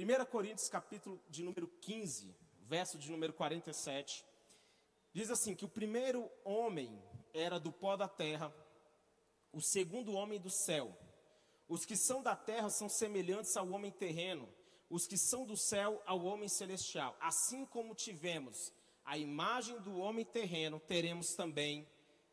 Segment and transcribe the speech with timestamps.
[0.00, 4.24] 1 Coríntios, capítulo de número 15, verso de número 47,
[5.12, 7.02] diz assim: que o primeiro homem
[7.34, 8.50] era do pó da terra,
[9.52, 10.96] o segundo homem do céu.
[11.68, 14.48] Os que são da terra são semelhantes ao homem terreno,
[14.88, 17.14] os que são do céu ao homem celestial.
[17.20, 18.72] Assim como tivemos
[19.04, 21.86] a imagem do homem terreno, teremos também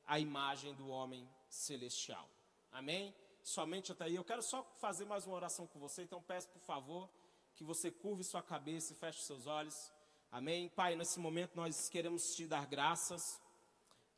[0.06, 2.30] a imagem do homem celestial.
[2.72, 3.14] Amém?
[3.44, 4.16] Somente até aí.
[4.16, 7.10] Eu quero só fazer mais uma oração com você, então peço por favor
[7.58, 9.92] que você curve sua cabeça e feche seus olhos.
[10.32, 10.70] Amém?
[10.70, 13.42] Pai, nesse momento nós queremos te dar graças,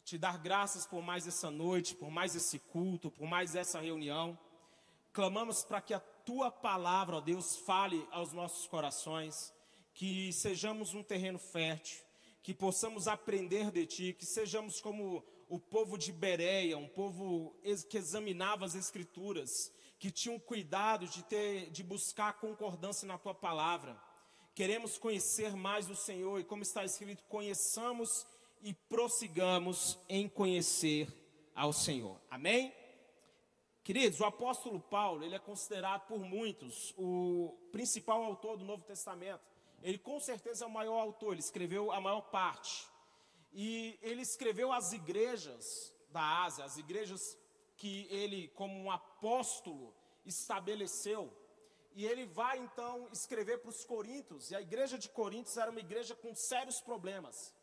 [0.03, 4.37] te dar graças por mais essa noite, por mais esse culto, por mais essa reunião.
[5.13, 9.53] Clamamos para que a tua palavra, ó Deus, fale aos nossos corações,
[9.93, 12.03] que sejamos um terreno fértil,
[12.43, 17.55] que possamos aprender de ti, que sejamos como o povo de Bereia, um povo
[17.89, 24.01] que examinava as escrituras, que tinham cuidado de ter de buscar concordância na tua palavra.
[24.55, 28.25] Queremos conhecer mais o Senhor e como está escrito, conheçamos
[28.63, 31.07] e prossigamos em conhecer
[31.53, 32.19] ao Senhor.
[32.31, 32.73] Amém?
[33.83, 39.41] Queridos, o apóstolo Paulo, ele é considerado por muitos o principal autor do Novo Testamento.
[39.81, 42.85] Ele com certeza é o maior autor, ele escreveu a maior parte.
[43.51, 47.37] E ele escreveu as igrejas da Ásia, as igrejas
[47.79, 49.93] que ele, como um apóstolo,
[50.29, 51.31] estabeleceu.
[51.93, 55.79] E ele vai então escrever para os Coríntios, e a igreja de Coríntios era uma
[55.79, 57.53] igreja com sérios problemas.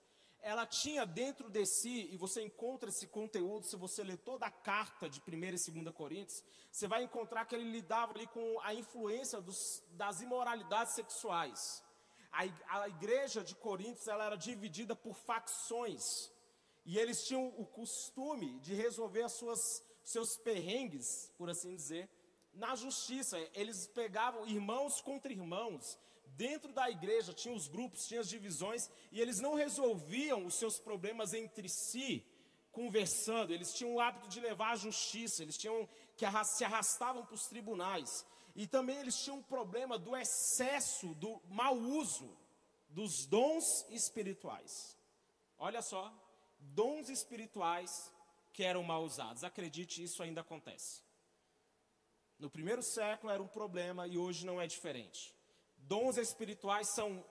[0.40, 4.50] Ela tinha dentro de si, e você encontra esse conteúdo, se você ler toda a
[4.50, 8.74] carta de 1 e 2 Coríntios, você vai encontrar que ele lidava ali com a
[8.74, 11.82] influência dos, das imoralidades sexuais.
[12.30, 16.30] A, a igreja de Coríntios ela era dividida por facções,
[16.84, 22.08] e eles tinham o costume de resolver as suas seus perrengues, por assim dizer,
[22.56, 23.38] na justiça.
[23.54, 25.98] Eles pegavam irmãos contra irmãos.
[26.36, 30.78] Dentro da igreja tinha os grupos, tinha as divisões, e eles não resolviam os seus
[30.78, 32.26] problemas entre si,
[32.70, 33.52] conversando.
[33.52, 37.46] Eles tinham o hábito de levar à justiça, eles tinham que se arrastavam para os
[37.46, 38.26] tribunais.
[38.54, 42.36] E também eles tinham um problema do excesso, do mau uso
[42.88, 44.96] dos dons espirituais.
[45.58, 46.12] Olha só,
[46.58, 48.12] dons espirituais
[48.52, 49.44] que eram mal usados.
[49.44, 51.05] Acredite, isso ainda acontece.
[52.38, 55.34] No primeiro século era um problema e hoje não é diferente.
[55.78, 57.24] Dons espirituais são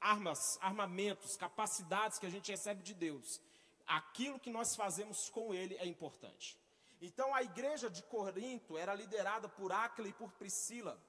[0.00, 3.40] armas, armamentos, capacidades que a gente recebe de Deus.
[3.86, 6.58] Aquilo que nós fazemos com ele é importante.
[7.00, 11.00] Então a igreja de Corinto era liderada por Áquila e por Priscila.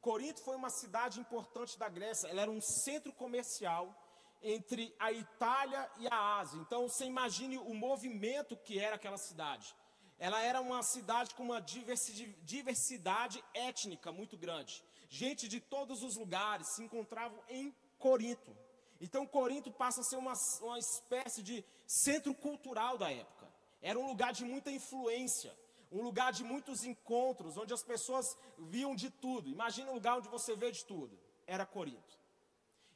[0.00, 3.94] Corinto foi uma cidade importante da Grécia, ela era um centro comercial
[4.42, 6.60] entre a Itália e a Ásia.
[6.60, 9.74] Então você imagine o movimento que era aquela cidade.
[10.18, 14.84] Ela era uma cidade com uma diversidade étnica muito grande.
[15.08, 18.56] Gente de todos os lugares se encontravam em Corinto.
[19.00, 23.46] Então Corinto passa a ser uma, uma espécie de centro cultural da época.
[23.82, 25.52] Era um lugar de muita influência,
[25.90, 29.50] um lugar de muitos encontros, onde as pessoas viam de tudo.
[29.50, 31.18] Imagina um lugar onde você vê de tudo.
[31.46, 32.22] Era Corinto.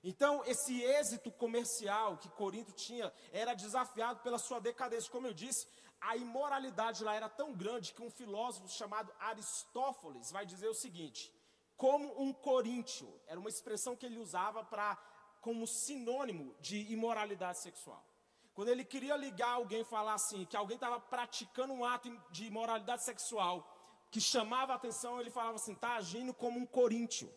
[0.04, 5.10] Então, esse êxito comercial que Corinto tinha era desafiado pela sua decadência.
[5.10, 5.66] Como eu disse,
[6.00, 11.32] a imoralidade lá era tão grande que um filósofo chamado Aristófanes vai dizer o seguinte:
[11.76, 14.96] como um coríntio, era uma expressão que ele usava para
[15.40, 18.04] como sinônimo de imoralidade sexual.
[18.54, 23.04] Quando ele queria ligar alguém falar assim, que alguém estava praticando um ato de imoralidade
[23.04, 23.72] sexual
[24.10, 27.30] que chamava a atenção, ele falava assim: está agindo como um coríntio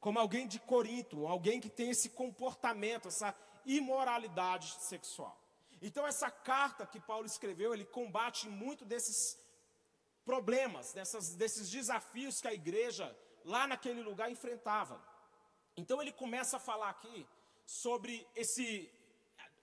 [0.00, 3.34] como alguém de Corinto, alguém que tem esse comportamento, essa
[3.66, 5.36] imoralidade sexual.
[5.80, 9.38] Então essa carta que Paulo escreveu, ele combate muito desses
[10.24, 15.02] problemas, dessas, desses desafios que a igreja lá naquele lugar enfrentava.
[15.76, 17.26] Então ele começa a falar aqui
[17.64, 18.90] sobre esse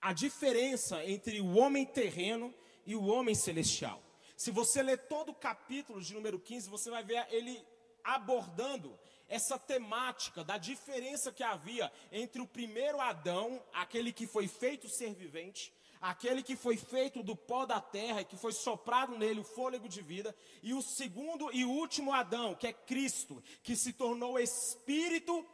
[0.01, 2.53] a diferença entre o homem terreno
[2.85, 4.01] e o homem celestial.
[4.37, 7.65] Se você ler todo o capítulo de número 15, você vai ver ele
[8.03, 8.97] abordando
[9.27, 15.13] essa temática da diferença que havia entre o primeiro Adão, aquele que foi feito ser
[15.15, 19.43] vivente, aquele que foi feito do pó da terra e que foi soprado nele o
[19.43, 24.39] fôlego de vida, e o segundo e último Adão, que é Cristo, que se tornou
[24.39, 25.45] espírito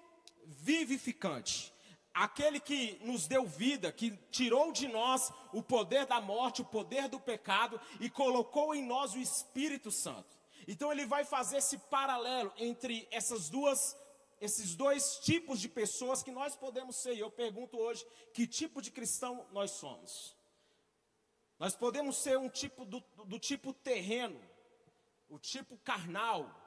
[0.46, 1.74] vivificante.
[2.14, 7.08] Aquele que nos deu vida, que tirou de nós o poder da morte, o poder
[7.08, 10.38] do pecado e colocou em nós o Espírito Santo.
[10.68, 13.96] Então ele vai fazer esse paralelo entre essas duas
[14.42, 17.14] esses dois tipos de pessoas que nós podemos ser.
[17.14, 18.04] E eu pergunto hoje,
[18.34, 20.36] que tipo de cristão nós somos?
[21.60, 24.42] Nós podemos ser um tipo do, do tipo terreno,
[25.30, 26.60] o tipo carnal,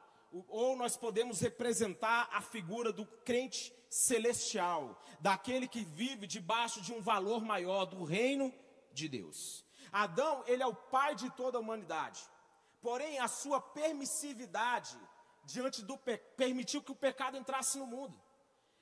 [0.48, 7.00] ou nós podemos representar a figura do crente celestial, daquele que vive debaixo de um
[7.00, 8.54] valor maior do reino
[8.92, 9.64] de Deus.
[9.90, 12.20] Adão, ele é o pai de toda a humanidade.
[12.80, 14.96] Porém, a sua permissividade
[15.44, 16.18] diante do pe...
[16.36, 18.20] permitiu que o pecado entrasse no mundo.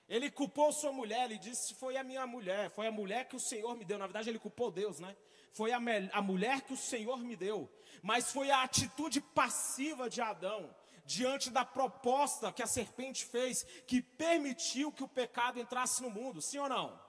[0.08, 3.40] Ele culpou sua mulher, ele disse: Foi a minha mulher, foi a mulher que o
[3.40, 3.98] Senhor me deu.
[3.98, 5.16] Na verdade, ele culpou Deus, né?
[5.52, 5.78] Foi a,
[6.12, 7.70] a mulher que o Senhor me deu.
[8.02, 10.74] Mas foi a atitude passiva de Adão
[11.04, 16.40] diante da proposta que a serpente fez, que permitiu que o pecado entrasse no mundo,
[16.40, 17.00] sim ou não?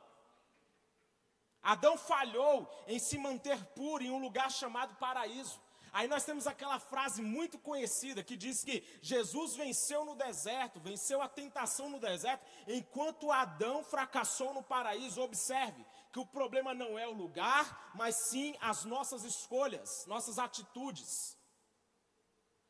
[1.62, 5.62] Adão falhou em se manter puro em um lugar chamado paraíso.
[5.94, 11.22] Aí nós temos aquela frase muito conhecida que diz que Jesus venceu no deserto, venceu
[11.22, 15.22] a tentação no deserto, enquanto Adão fracassou no paraíso.
[15.22, 21.38] Observe que o problema não é o lugar, mas sim as nossas escolhas, nossas atitudes.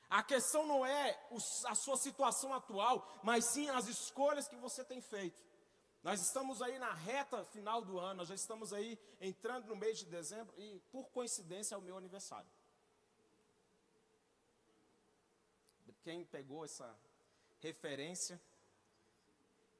[0.09, 1.17] A questão não é
[1.65, 5.41] a sua situação atual, mas sim as escolhas que você tem feito.
[6.03, 9.97] Nós estamos aí na reta final do ano, nós já estamos aí entrando no mês
[9.97, 12.51] de dezembro e, por coincidência, é o meu aniversário.
[16.03, 16.93] Quem pegou essa
[17.59, 18.41] referência?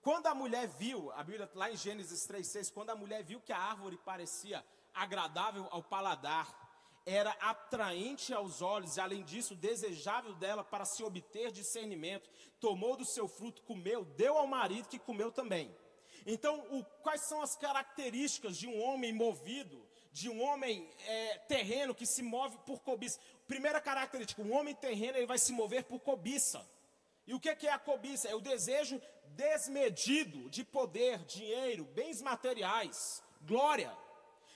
[0.02, 3.52] Quando a mulher viu, a Bíblia lá em Gênesis 3,6, quando a mulher viu que
[3.52, 6.48] a árvore parecia agradável ao paladar,
[7.06, 13.04] era atraente aos olhos e, além disso, desejável dela para se obter discernimento, tomou do
[13.04, 15.76] seu fruto, comeu, deu ao marido que comeu também.
[16.26, 21.94] Então, o, quais são as características de um homem movido, de um homem é, terreno
[21.94, 23.20] que se move por cobiça?
[23.54, 26.68] Primeira característica: um homem terreno ele vai se mover por cobiça.
[27.28, 28.28] E o que é a cobiça?
[28.28, 33.96] É o desejo desmedido de poder, dinheiro, bens materiais, glória.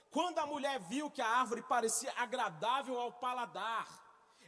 [0.10, 3.88] Quando a mulher viu que a árvore parecia agradável ao paladar,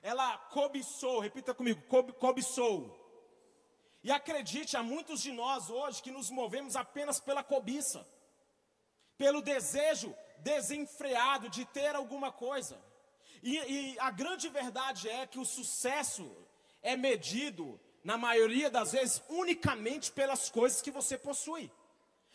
[0.02, 1.80] ela cobiçou, repita comigo,
[2.14, 2.76] cobiçou.
[4.04, 8.04] E acredite, há muitos de nós hoje que nos movemos apenas pela cobiça,
[9.16, 12.89] pelo desejo desenfreado de ter alguma coisa.
[13.42, 16.36] E, e, a grande verdade é que o sucesso
[16.82, 21.72] é medido, na maioria das vezes, unicamente pelas coisas que você possui.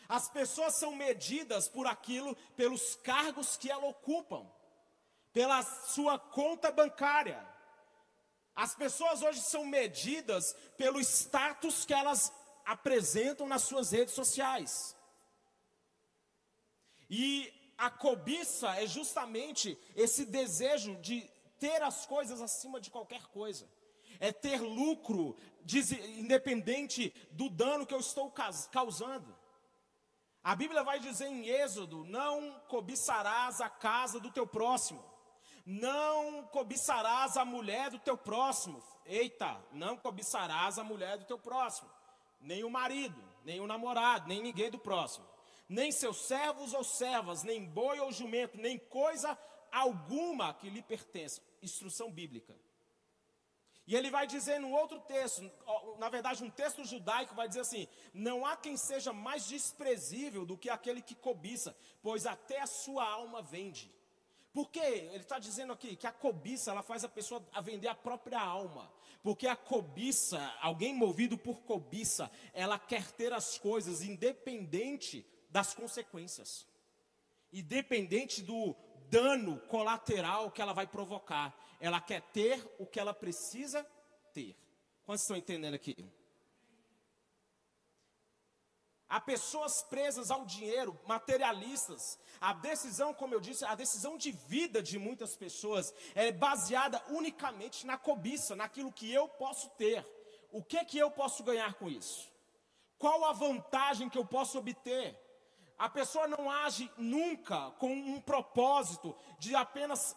[0.07, 4.45] As pessoas são medidas por aquilo, pelos cargos que elas ocupam,
[5.33, 7.45] pela sua conta bancária.
[8.55, 12.31] As pessoas hoje são medidas pelo status que elas
[12.65, 14.95] apresentam nas suas redes sociais.
[17.09, 21.29] E a cobiça é justamente esse desejo de
[21.59, 23.67] ter as coisas acima de qualquer coisa.
[24.19, 25.35] É ter lucro,
[26.17, 28.33] independente do dano que eu estou
[28.71, 29.35] causando.
[30.43, 35.03] A Bíblia vai dizer em Êxodo: não cobiçarás a casa do teu próximo,
[35.65, 38.81] não cobiçarás a mulher do teu próximo.
[39.05, 41.89] Eita, não cobiçarás a mulher do teu próximo,
[42.39, 45.27] nem o marido, nem o namorado, nem ninguém do próximo,
[45.67, 49.37] nem seus servos ou servas, nem boi ou jumento, nem coisa
[49.71, 51.41] alguma que lhe pertença.
[51.61, 52.55] Instrução bíblica.
[53.87, 55.49] E ele vai dizer no outro texto,
[55.99, 60.57] na verdade, um texto judaico vai dizer assim: Não há quem seja mais desprezível do
[60.57, 63.93] que aquele que cobiça, pois até a sua alma vende.
[64.51, 65.09] Por quê?
[65.11, 68.39] Ele está dizendo aqui que a cobiça ela faz a pessoa a vender a própria
[68.39, 68.91] alma.
[69.21, 76.67] Porque a cobiça, alguém movido por cobiça, ela quer ter as coisas independente das consequências,
[77.53, 78.75] independente do
[79.09, 81.57] dano colateral que ela vai provocar.
[81.79, 83.81] Ela quer ter o que ela precisa
[84.33, 84.53] ter.
[85.05, 85.95] Quantos estão entendendo aqui?
[89.07, 92.19] Há pessoas presas ao dinheiro, materialistas.
[92.41, 97.85] A decisão, como eu disse, a decisão de vida de muitas pessoas é baseada unicamente
[97.85, 100.05] na cobiça, naquilo que eu posso ter.
[100.51, 102.29] O que que eu posso ganhar com isso?
[102.97, 105.23] Qual a vantagem que eu posso obter?
[105.77, 110.15] A pessoa não age nunca com um propósito de apenas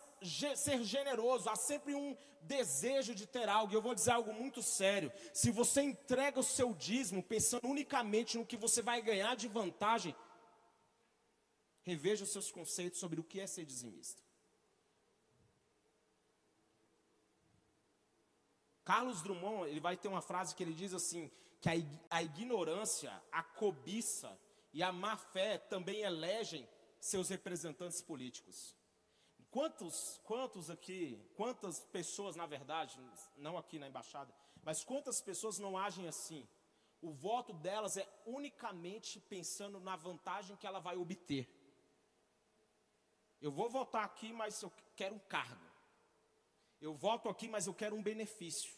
[0.56, 3.72] ser generoso, há sempre um desejo de ter algo.
[3.72, 8.38] E eu vou dizer algo muito sério: se você entrega o seu dízimo pensando unicamente
[8.38, 10.14] no que você vai ganhar de vantagem,
[11.82, 14.22] reveja os seus conceitos sobre o que é ser dizimista.
[18.84, 21.72] Carlos Drummond, ele vai ter uma frase que ele diz assim, que a,
[22.08, 24.38] a ignorância, a cobiça
[24.78, 26.64] e a má fé também elegem
[27.00, 28.76] seus representantes políticos.
[29.50, 32.96] Quantos, quantos aqui, quantas pessoas, na verdade,
[33.36, 34.32] não aqui na embaixada,
[34.62, 36.48] mas quantas pessoas não agem assim?
[37.02, 41.48] O voto delas é unicamente pensando na vantagem que ela vai obter.
[43.40, 45.66] Eu vou votar aqui, mas eu quero um cargo.
[46.80, 48.77] Eu voto aqui, mas eu quero um benefício.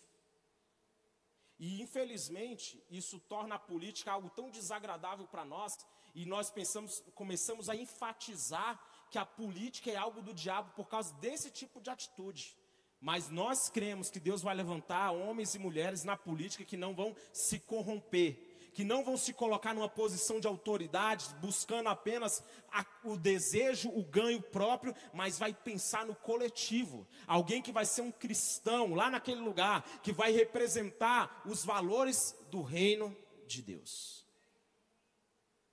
[1.61, 5.77] E infelizmente, isso torna a política algo tão desagradável para nós,
[6.15, 11.13] e nós pensamos, começamos a enfatizar que a política é algo do diabo por causa
[11.17, 12.57] desse tipo de atitude.
[12.99, 17.15] Mas nós cremos que Deus vai levantar homens e mulheres na política que não vão
[17.31, 23.17] se corromper, que não vão se colocar numa posição de autoridade, buscando apenas a, o
[23.17, 27.07] desejo, o ganho próprio, mas vai pensar no coletivo.
[27.27, 32.63] Alguém que vai ser um cristão lá naquele lugar, que vai representar os valores do
[32.63, 34.25] reino de Deus.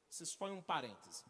[0.09, 1.23] Isso foi um parêntese.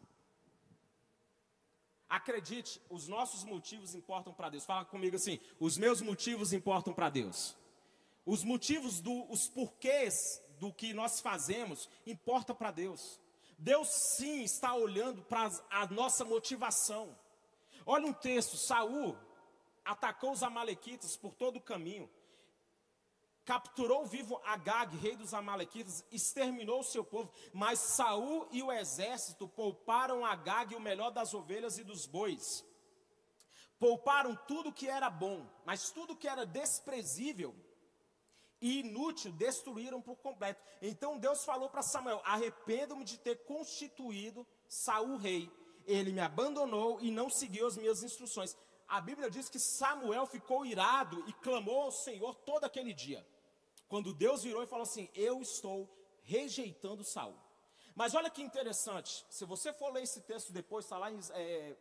[2.08, 4.64] Acredite, os nossos motivos importam para Deus.
[4.64, 7.54] Fala comigo assim: os meus motivos importam para Deus.
[8.24, 13.20] Os motivos, do, os porquês do que nós fazemos importa para Deus.
[13.58, 17.16] Deus sim está olhando para a nossa motivação.
[17.84, 19.16] Olha um texto: Saul
[19.84, 22.08] atacou os amalequitas por todo o caminho
[23.48, 29.48] capturou vivo Agag, rei dos amalequitas, exterminou o seu povo, mas Saul e o exército
[29.48, 32.62] pouparam Agag o melhor das ovelhas e dos bois.
[33.78, 37.56] Pouparam tudo que era bom, mas tudo que era desprezível
[38.60, 40.60] e inútil destruíram por completo.
[40.82, 45.50] Então Deus falou para Samuel: Arrependo-me de ter constituído Saul rei.
[45.86, 48.56] Ele me abandonou e não seguiu as minhas instruções.
[48.86, 53.26] A Bíblia diz que Samuel ficou irado e clamou ao Senhor todo aquele dia.
[53.88, 55.88] Quando Deus virou e falou assim: Eu estou
[56.22, 57.36] rejeitando Saul.
[57.94, 61.76] Mas olha que interessante, se você for ler esse texto depois, está lá em é,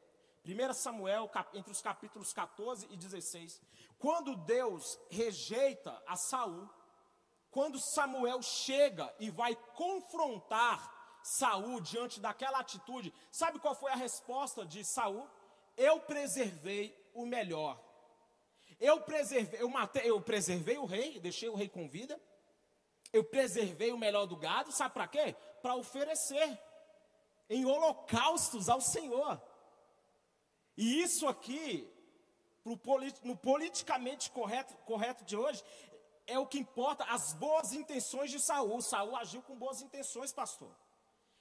[0.48, 3.62] 1 Samuel, entre os capítulos 14 e 16.
[4.00, 6.70] Quando Deus rejeita a Saul,
[7.50, 14.66] quando Samuel chega e vai confrontar Saul diante daquela atitude, sabe qual foi a resposta
[14.66, 15.28] de Saul?
[15.76, 17.82] Eu preservei o melhor.
[18.80, 22.20] Eu preservei, eu matei, eu preservei o rei, deixei o rei com vida.
[23.12, 25.36] Eu preservei o melhor do gado, sabe para quê?
[25.62, 26.60] Para oferecer
[27.50, 29.42] em holocaustos ao Senhor.
[30.78, 31.90] E isso aqui,
[32.64, 35.64] no politicamente correto, correto de hoje,
[36.28, 38.82] é o que importa, as boas intenções de Saul.
[38.82, 40.70] Saul agiu com boas intenções, pastor.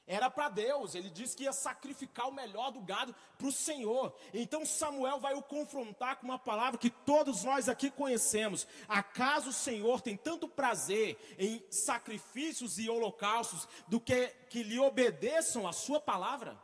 [0.08, 4.14] Era para Deus, ele disse que ia sacrificar o melhor do gado para o Senhor.
[4.32, 8.68] Então Samuel vai o confrontar com uma palavra que todos nós aqui conhecemos.
[8.86, 15.66] Acaso o Senhor tem tanto prazer em sacrifícios e holocaustos do que que lhe obedeçam
[15.66, 16.56] a sua palavra?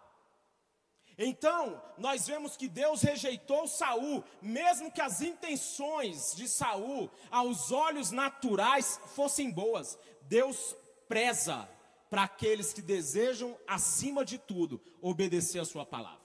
[1.19, 8.11] Então, nós vemos que Deus rejeitou Saul, mesmo que as intenções de Saul aos olhos
[8.11, 9.99] naturais fossem boas.
[10.23, 10.75] Deus
[11.09, 11.69] preza
[12.09, 16.21] para aqueles que desejam, acima de tudo, obedecer a sua palavra,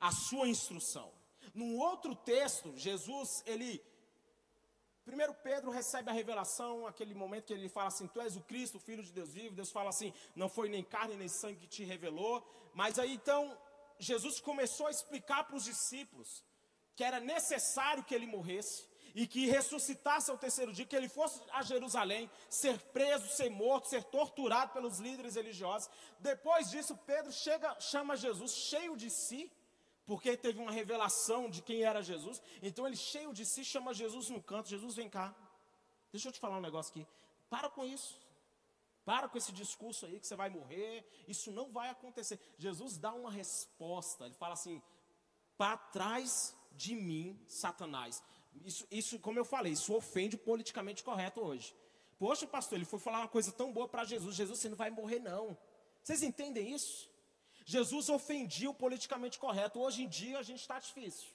[0.00, 1.10] a sua instrução.
[1.54, 3.82] Num outro texto, Jesus, ele.
[5.04, 8.76] Primeiro Pedro recebe a revelação, aquele momento que ele fala assim: Tu és o Cristo,
[8.76, 9.54] o Filho de Deus vivo.
[9.54, 12.46] Deus fala assim: Não foi nem carne nem sangue que te revelou.
[12.74, 13.56] Mas aí então,
[13.98, 16.44] Jesus começou a explicar para os discípulos
[16.94, 21.40] que era necessário que ele morresse, e que ressuscitasse ao terceiro dia, que ele fosse
[21.50, 25.90] a Jerusalém, ser preso, ser morto, ser torturado pelos líderes religiosos.
[26.20, 29.50] Depois disso, Pedro chega, chama Jesus cheio de si,
[30.06, 32.40] porque teve uma revelação de quem era Jesus.
[32.62, 35.34] Então ele cheio de si chama Jesus no canto, Jesus vem cá.
[36.12, 37.06] Deixa eu te falar um negócio aqui.
[37.50, 38.18] Para com isso.
[39.08, 41.02] Para com esse discurso aí que você vai morrer.
[41.26, 42.38] Isso não vai acontecer.
[42.58, 44.26] Jesus dá uma resposta.
[44.26, 44.82] Ele fala assim:
[45.56, 48.22] para trás de mim, Satanás.
[48.66, 51.74] Isso, isso, como eu falei, isso ofende o politicamente correto hoje.
[52.18, 54.36] Poxa, pastor, ele foi falar uma coisa tão boa para Jesus.
[54.36, 55.56] Jesus, você não vai morrer, não.
[56.02, 57.08] Vocês entendem isso?
[57.64, 59.80] Jesus ofendia o politicamente correto.
[59.80, 61.30] Hoje em dia a gente está difícil.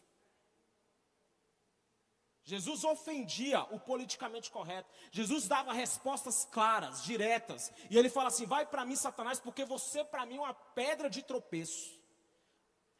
[2.44, 4.90] Jesus ofendia o politicamente correto.
[5.12, 7.72] Jesus dava respostas claras, diretas.
[7.90, 11.10] E ele fala assim: vai para mim, Satanás, porque você para mim é uma pedra
[11.10, 11.98] de tropeço.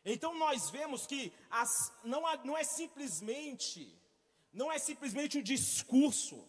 [0.06, 1.70] Então nós vemos que as,
[2.04, 4.00] não, não é simplesmente
[4.54, 6.48] não é simplesmente um discurso,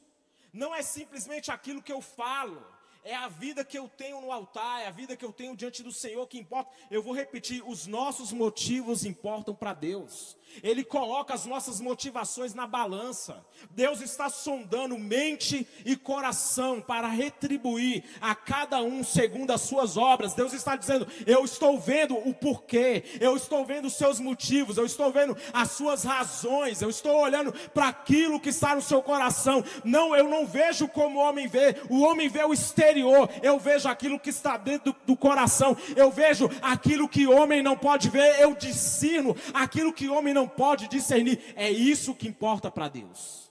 [0.53, 2.65] não é simplesmente aquilo que eu falo,
[3.05, 5.83] é a vida que eu tenho no altar, é a vida que eu tenho diante
[5.83, 6.71] do Senhor que importa.
[6.91, 10.37] Eu vou repetir: os nossos motivos importam para Deus.
[10.63, 13.45] Ele coloca as nossas motivações na balança.
[13.71, 20.33] Deus está sondando mente e coração para retribuir a cada um segundo as suas obras.
[20.33, 24.87] Deus está dizendo: Eu estou vendo o porquê, eu estou vendo os seus motivos, eu
[24.87, 29.63] estou vendo as suas razões, eu estou olhando para aquilo que está no seu coração.
[29.85, 33.89] Não, eu não vejo como o homem vê, o homem vê o exterior eu vejo
[33.89, 38.41] aquilo que está dentro do, do coração, eu vejo aquilo que homem não pode ver,
[38.41, 41.55] eu discerno aquilo que homem não pode discernir.
[41.57, 43.51] É isso que importa para Deus.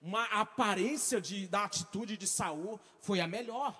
[0.00, 3.78] uma aparência de, da atitude de Saul foi a melhor.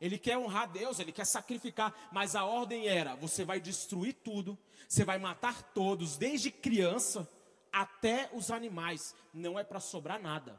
[0.00, 4.58] Ele quer honrar Deus, ele quer sacrificar, mas a ordem era: você vai destruir tudo,
[4.88, 7.28] você vai matar todos, desde criança
[7.72, 10.58] até os animais, não é para sobrar nada.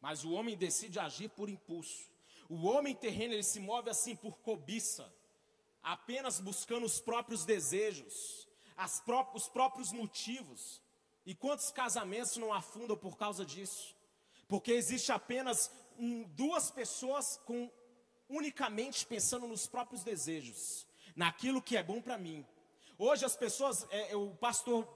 [0.00, 2.08] Mas o homem decide agir por impulso.
[2.48, 5.12] O homem terreno ele se move assim por cobiça,
[5.82, 8.46] apenas buscando os próprios desejos,
[9.04, 10.80] pró os próprios motivos.
[11.24, 13.96] E quantos casamentos não afundam por causa disso?
[14.46, 17.70] Porque existe apenas um, duas pessoas com
[18.28, 22.46] unicamente pensando nos próprios desejos, naquilo que é bom para mim.
[22.98, 24.86] Hoje as pessoas, é, o pastor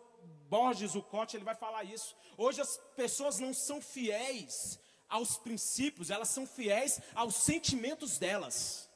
[0.49, 2.17] Borges, o Cote, ele vai falar isso.
[2.37, 4.79] Hoje as pessoas não são fiéis
[5.11, 8.89] aos princípios, elas são fiéis aos sentimentos delas.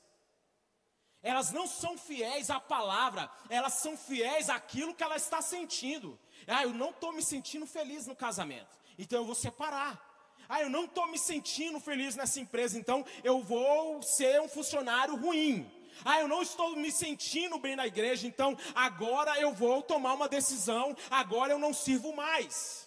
[1.22, 6.18] Elas não são fiéis à palavra, elas são fiéis àquilo que ela está sentindo.
[6.46, 10.12] Ah, eu não estou me sentindo feliz no casamento, então eu vou separar.
[10.46, 15.16] Ah, eu não estou me sentindo feliz nessa empresa, então eu vou ser um funcionário
[15.16, 15.70] ruim.
[16.04, 20.28] Ah, eu não estou me sentindo bem na igreja, então agora eu vou tomar uma
[20.28, 22.86] decisão, agora eu não sirvo mais.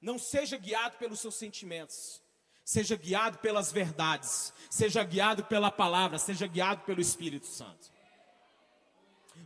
[0.00, 2.21] Não seja guiado pelos seus sentimentos.
[2.64, 7.90] Seja guiado pelas verdades, seja guiado pela palavra, seja guiado pelo Espírito Santo.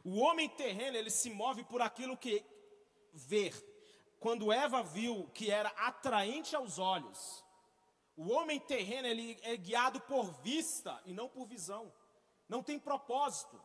[0.05, 2.45] O homem terreno, ele se move por aquilo que
[3.13, 3.53] vê.
[4.21, 7.45] Quando Eva viu que era atraente aos olhos,
[8.17, 11.93] o homem terreno, ele é guiado por vista e não por visão.
[12.49, 13.61] Não tem propósito.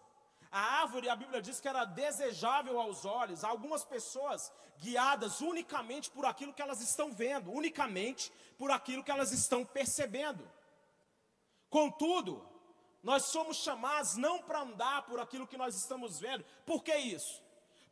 [0.52, 3.44] A árvore, a Bíblia diz que era desejável aos olhos.
[3.44, 9.32] Algumas pessoas guiadas unicamente por aquilo que elas estão vendo, unicamente por aquilo que elas
[9.32, 10.44] estão percebendo.
[11.70, 12.46] Contudo,
[13.02, 16.44] nós somos chamados não para andar por aquilo que nós estamos vendo.
[16.66, 17.42] Por que isso?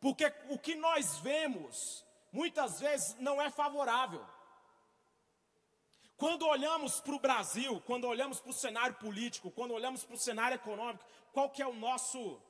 [0.02, 4.26] Porque o que nós vemos muitas vezes não é favorável.
[6.18, 10.20] Quando olhamos para o Brasil, quando olhamos para o cenário político, quando olhamos para o
[10.20, 12.42] cenário econômico, qual que é o nosso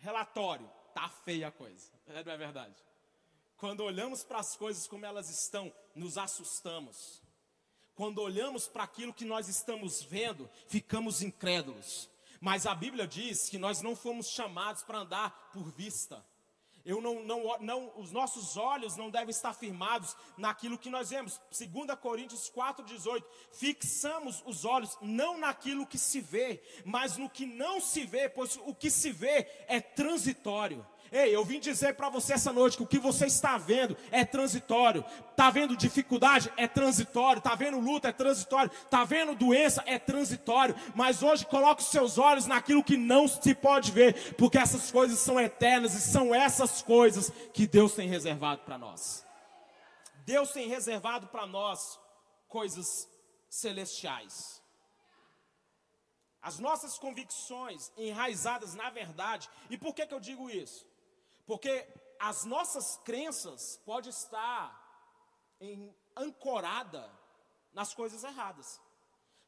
[0.00, 2.76] relatório, tá feia a coisa, é, não é verdade?
[3.56, 7.22] Quando olhamos para as coisas como elas estão, nos assustamos.
[7.94, 12.08] Quando olhamos para aquilo que nós estamos vendo, ficamos incrédulos.
[12.40, 16.24] Mas a Bíblia diz que nós não fomos chamados para andar por vista.
[16.84, 21.40] Eu não, não, não, os nossos olhos não devem estar firmados naquilo que nós vemos.
[21.56, 23.22] 2 Coríntios 4,18.
[23.52, 28.56] Fixamos os olhos não naquilo que se vê, mas no que não se vê, pois
[28.64, 30.86] o que se vê é transitório.
[31.12, 34.24] Ei, eu vim dizer para você essa noite que o que você está vendo é
[34.24, 35.04] transitório.
[35.30, 36.52] Está vendo dificuldade?
[36.56, 37.38] É transitório.
[37.38, 38.08] Está vendo luta?
[38.08, 38.70] É transitório.
[38.70, 39.82] Está vendo doença?
[39.86, 40.76] É transitório.
[40.94, 45.18] Mas hoje coloque os seus olhos naquilo que não se pode ver, porque essas coisas
[45.18, 49.26] são eternas e são essas coisas que Deus tem reservado para nós.
[50.24, 51.98] Deus tem reservado para nós
[52.46, 53.08] coisas
[53.48, 54.62] celestiais.
[56.40, 59.50] As nossas convicções enraizadas na verdade.
[59.68, 60.89] E por que, que eu digo isso?
[61.50, 61.84] Porque
[62.20, 64.70] as nossas crenças pode estar
[65.60, 67.10] em, ancorada
[67.72, 68.80] nas coisas erradas.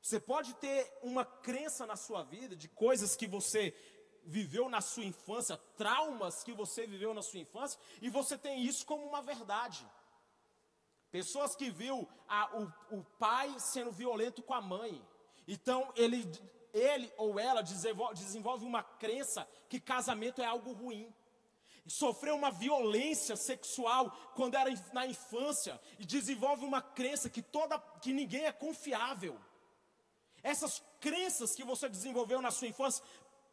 [0.00, 3.72] Você pode ter uma crença na sua vida de coisas que você
[4.24, 8.84] viveu na sua infância, traumas que você viveu na sua infância, e você tem isso
[8.84, 9.88] como uma verdade.
[11.12, 15.00] Pessoas que viu a, o, o pai sendo violento com a mãe.
[15.46, 16.28] Então ele,
[16.74, 21.14] ele ou ela desenvolve uma crença que casamento é algo ruim
[21.86, 28.12] sofreu uma violência sexual quando era na infância e desenvolve uma crença que toda que
[28.12, 29.38] ninguém é confiável.
[30.42, 33.04] Essas crenças que você desenvolveu na sua infância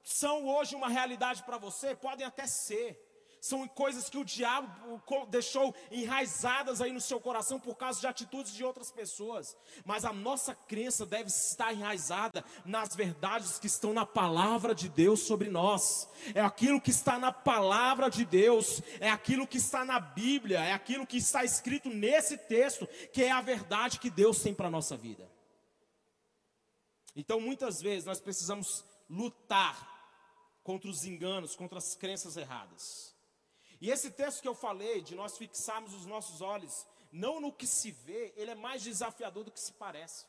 [0.03, 3.08] são hoje uma realidade para você, podem até ser
[3.41, 8.53] são coisas que o diabo deixou enraizadas aí no seu coração por causa de atitudes
[8.53, 9.55] de outras pessoas.
[9.85, 15.21] Mas a nossa crença deve estar enraizada nas verdades que estão na palavra de Deus
[15.21, 16.07] sobre nós.
[16.33, 20.73] É aquilo que está na palavra de Deus, é aquilo que está na Bíblia, é
[20.73, 24.71] aquilo que está escrito nesse texto, que é a verdade que Deus tem para a
[24.71, 25.29] nossa vida.
[27.15, 29.99] Então, muitas vezes nós precisamos lutar
[30.63, 33.15] contra os enganos, contra as crenças erradas.
[33.81, 37.65] E esse texto que eu falei, de nós fixarmos os nossos olhos não no que
[37.65, 40.25] se vê, ele é mais desafiador do que se parece.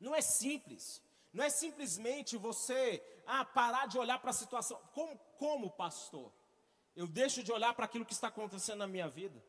[0.00, 1.02] Não é simples.
[1.32, 4.80] Não é simplesmente você ah, parar de olhar para a situação.
[4.92, 6.32] Como, como, pastor?
[6.94, 9.42] Eu deixo de olhar para aquilo que está acontecendo na minha vida?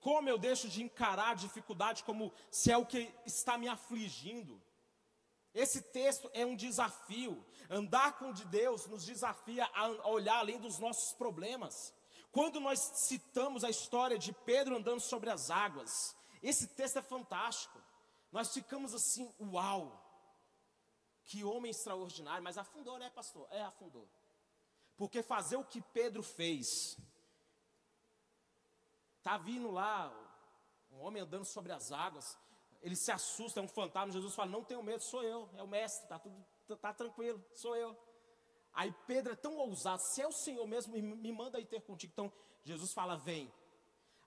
[0.00, 4.60] Como eu deixo de encarar a dificuldade como se é o que está me afligindo?
[5.54, 7.44] Esse texto é um desafio.
[7.68, 11.92] Andar com de Deus nos desafia a olhar além dos nossos problemas.
[12.32, 17.80] Quando nós citamos a história de Pedro andando sobre as águas, esse texto é fantástico.
[18.30, 20.06] Nós ficamos assim, uau!
[21.24, 23.46] Que homem extraordinário, mas afundou, né, pastor?
[23.50, 24.08] É, afundou.
[24.96, 26.96] Porque fazer o que Pedro fez,
[29.22, 30.12] tá vindo lá,
[30.90, 32.36] um homem andando sobre as águas,
[32.82, 34.12] ele se assusta, é um fantasma.
[34.12, 37.42] Jesus fala: Não tenho medo, sou eu, é o mestre, tá tudo tá, tá tranquilo,
[37.54, 37.96] sou eu.
[38.72, 42.12] Aí Pedro é tão ousado, se é o Senhor mesmo, me manda aí ter contigo.
[42.12, 42.32] Então
[42.64, 43.52] Jesus fala: Vem.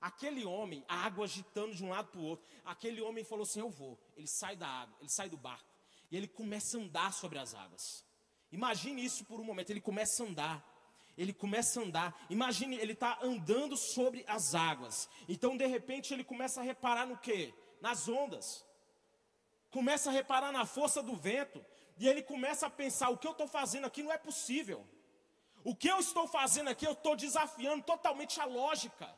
[0.02, 3.62] Aquele homem, a água agitando de um lado para o outro, aquele homem falou assim:
[3.62, 3.98] Eu vou.
[4.18, 5.74] Ele sai da água, ele sai do barco
[6.14, 8.06] e ele começa a andar sobre as águas.
[8.52, 10.74] Imagine isso por um momento, ele começa a andar.
[11.18, 12.26] Ele começa a andar.
[12.30, 15.10] Imagine, ele está andando sobre as águas.
[15.28, 17.52] Então, de repente, ele começa a reparar no que?
[17.82, 18.64] Nas ondas.
[19.72, 21.66] Começa a reparar na força do vento.
[21.98, 24.86] E ele começa a pensar: o que eu estou fazendo aqui não é possível.
[25.64, 29.10] O que eu estou fazendo aqui, eu estou desafiando totalmente a lógica.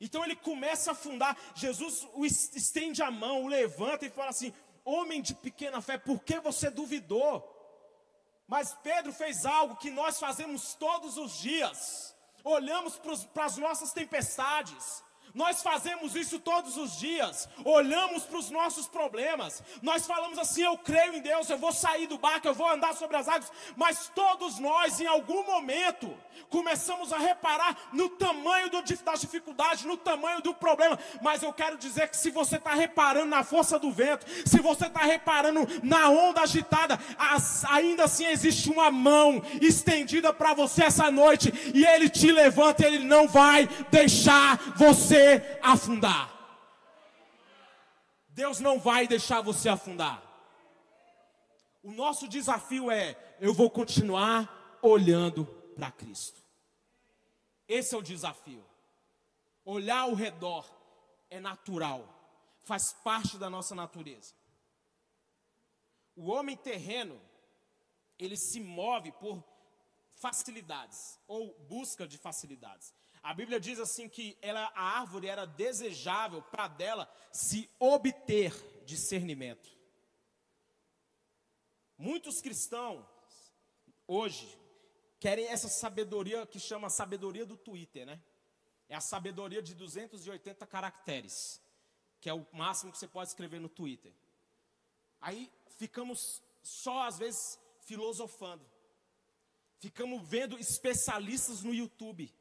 [0.00, 1.36] Então ele começa a afundar.
[1.54, 4.52] Jesus o estende a mão, o levanta e fala assim:
[4.84, 7.48] Homem de pequena fé, por que você duvidou?
[8.48, 12.14] Mas Pedro fez algo que nós fazemos todos os dias.
[12.44, 13.00] Olhamos
[13.32, 15.02] para as nossas tempestades,
[15.34, 20.76] nós fazemos isso todos os dias, olhamos para os nossos problemas, nós falamos assim: eu
[20.76, 24.10] creio em Deus, eu vou sair do barco, eu vou andar sobre as águas, mas
[24.14, 26.14] todos nós, em algum momento,
[26.50, 30.98] começamos a reparar no tamanho do, das dificuldades, no tamanho do problema.
[31.22, 34.86] Mas eu quero dizer que se você está reparando na força do vento, se você
[34.86, 41.10] está reparando na onda agitada, as, ainda assim existe uma mão estendida para você essa
[41.10, 45.21] noite, e Ele te levanta, Ele não vai deixar você
[45.62, 46.30] afundar.
[48.28, 50.22] Deus não vai deixar você afundar.
[51.82, 56.42] O nosso desafio é: eu vou continuar olhando para Cristo.
[57.68, 58.64] Esse é o desafio.
[59.64, 60.66] Olhar ao redor
[61.30, 62.06] é natural,
[62.64, 64.34] faz parte da nossa natureza.
[66.14, 67.20] O homem terreno,
[68.18, 69.42] ele se move por
[70.14, 72.94] facilidades ou busca de facilidades.
[73.22, 78.52] A Bíblia diz assim que ela, a árvore era desejável para dela se obter
[78.84, 79.70] discernimento.
[81.96, 83.06] Muitos cristãos
[84.08, 84.58] hoje
[85.20, 88.20] querem essa sabedoria que chama sabedoria do Twitter, né?
[88.88, 91.62] É a sabedoria de 280 caracteres,
[92.20, 94.12] que é o máximo que você pode escrever no Twitter.
[95.20, 98.68] Aí ficamos só às vezes filosofando.
[99.78, 102.34] Ficamos vendo especialistas no YouTube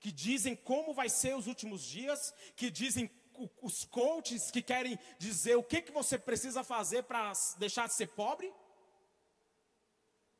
[0.00, 3.10] que dizem como vai ser os últimos dias, que dizem
[3.62, 8.08] os coaches que querem dizer o que, que você precisa fazer para deixar de ser
[8.08, 8.52] pobre.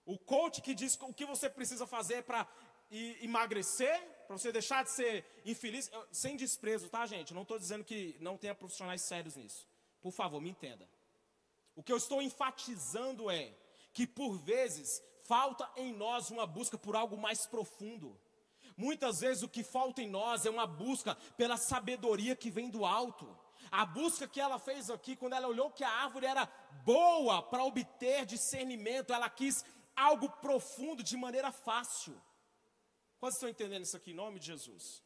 [0.04, 2.48] O coach que diz o que você precisa fazer para
[2.90, 7.32] emagrecer, para você deixar de ser infeliz, sem desprezo, tá, gente?
[7.32, 9.68] não estou dizendo que não tenha profissionais sérios nisso.
[10.00, 10.88] Por favor, me entenda.
[11.76, 13.54] O que eu estou enfatizando é
[13.92, 18.18] que por vezes falta em nós uma busca por algo mais profundo.
[18.80, 22.86] Muitas vezes o que falta em nós é uma busca pela sabedoria que vem do
[22.86, 23.26] alto.
[23.70, 26.46] A busca que ela fez aqui, quando ela olhou que a árvore era
[26.82, 29.64] boa para obter discernimento, ela quis
[29.94, 32.18] algo profundo de maneira fácil.
[33.18, 35.02] Quantos estão entendendo isso aqui em nome de Jesus?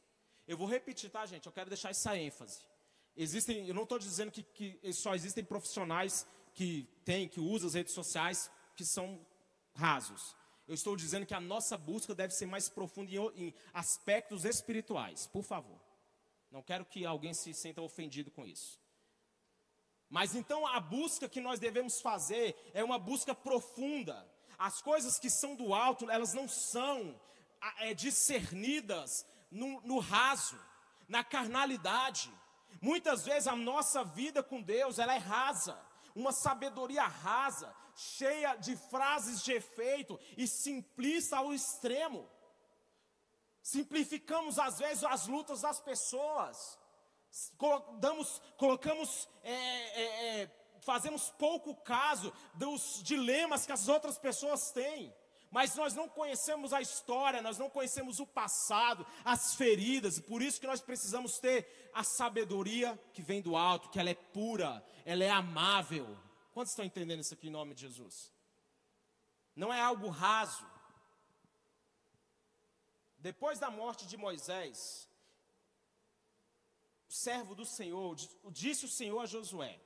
[0.46, 1.46] Eu vou repetir, tá, gente?
[1.46, 2.60] Eu quero deixar essa ênfase.
[3.16, 7.74] Existem, eu não estou dizendo que, que só existem profissionais que têm, que usam as
[7.74, 9.26] redes sociais, que são
[9.74, 10.36] rasos.
[10.66, 15.26] Eu estou dizendo que a nossa busca deve ser mais profunda em, em aspectos espirituais,
[15.26, 15.78] por favor.
[16.50, 18.80] Não quero que alguém se sinta ofendido com isso.
[20.08, 24.26] Mas então a busca que nós devemos fazer é uma busca profunda.
[24.56, 27.20] As coisas que são do alto, elas não são
[27.80, 30.58] é, discernidas no, no raso,
[31.08, 32.32] na carnalidade.
[32.80, 35.78] Muitas vezes a nossa vida com Deus, ela é rasa,
[36.14, 42.28] uma sabedoria rasa, cheia de frases de efeito e simplista ao extremo.
[43.62, 46.78] Simplificamos às vezes as lutas das pessoas,
[47.98, 50.50] Damos, colocamos, é, é, é,
[50.82, 55.12] fazemos pouco caso dos dilemas que as outras pessoas têm.
[55.50, 60.42] Mas nós não conhecemos a história, nós não conhecemos o passado, as feridas, e por
[60.42, 64.84] isso que nós precisamos ter a sabedoria que vem do alto, que ela é pura,
[65.04, 66.18] ela é amável,
[66.54, 68.32] Quantos estão entendendo isso aqui em nome de Jesus?
[69.56, 70.64] Não é algo raso.
[73.18, 75.08] Depois da morte de Moisés,
[77.08, 78.14] o servo do Senhor,
[78.52, 79.80] disse o Senhor a Josué: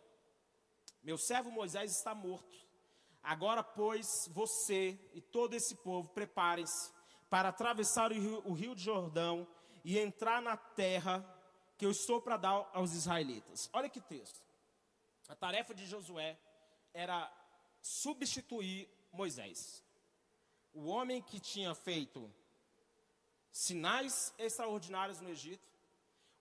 [1.03, 2.59] Meu servo Moisés está morto.
[3.23, 6.93] Agora, pois, você e todo esse povo preparem-se
[7.31, 9.49] para atravessar o rio, o rio de Jordão
[9.83, 11.25] e entrar na terra
[11.79, 13.71] que eu estou para dar aos israelitas.
[13.73, 14.49] Olha que texto.
[15.29, 16.39] A tarefa de Josué
[16.93, 17.31] era
[17.83, 19.85] substituir Moisés.
[20.73, 22.33] O homem que tinha feito
[23.51, 25.69] sinais extraordinários no Egito,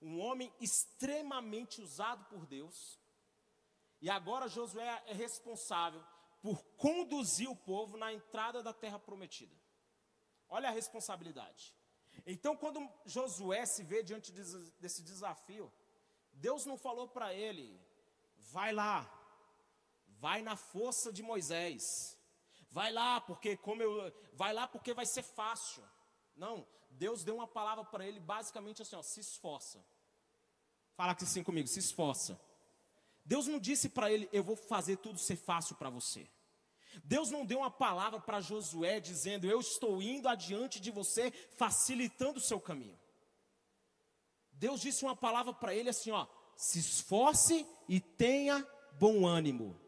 [0.01, 2.99] um homem extremamente usado por Deus,
[3.99, 6.03] e agora Josué é responsável
[6.41, 9.55] por conduzir o povo na entrada da terra prometida.
[10.47, 11.73] Olha a responsabilidade.
[12.25, 15.71] Então, quando Josué se vê diante desse desafio,
[16.33, 17.79] Deus não falou para ele,
[18.51, 19.09] vai lá,
[20.19, 22.17] vai na força de Moisés,
[22.69, 25.83] vai lá porque como eu, vai lá porque vai ser fácil.
[26.35, 29.83] Não, Deus deu uma palavra para ele basicamente assim, ó, se esforça.
[30.95, 32.39] Fala assim comigo, se esforça.
[33.23, 36.29] Deus não disse para ele, eu vou fazer tudo ser fácil para você.
[37.03, 42.39] Deus não deu uma palavra para Josué dizendo, eu estou indo adiante de você, facilitando
[42.39, 42.97] o seu caminho.
[44.51, 46.25] Deus disse uma palavra para ele assim, ó,
[46.57, 48.67] se esforce e tenha
[48.99, 49.79] bom ânimo.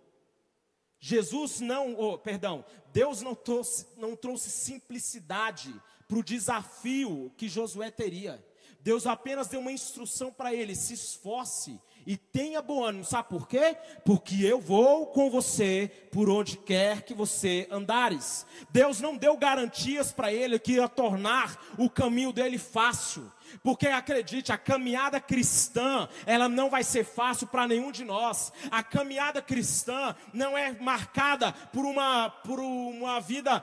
[1.00, 5.74] Jesus não, oh, perdão, Deus não trouxe, não trouxe simplicidade
[6.08, 8.44] para o desafio que Josué teria.
[8.82, 13.04] Deus apenas deu uma instrução para ele: se esforce e tenha bom ânimo.
[13.04, 13.78] Sabe por quê?
[14.06, 18.46] Porque eu vou com você por onde quer que você andares.
[18.70, 23.32] Deus não deu garantias para ele que ia tornar o caminho dele fácil.
[23.64, 28.52] Porque acredite, a caminhada cristã, ela não vai ser fácil para nenhum de nós.
[28.72, 33.62] A caminhada cristã não é marcada por uma, por uma vida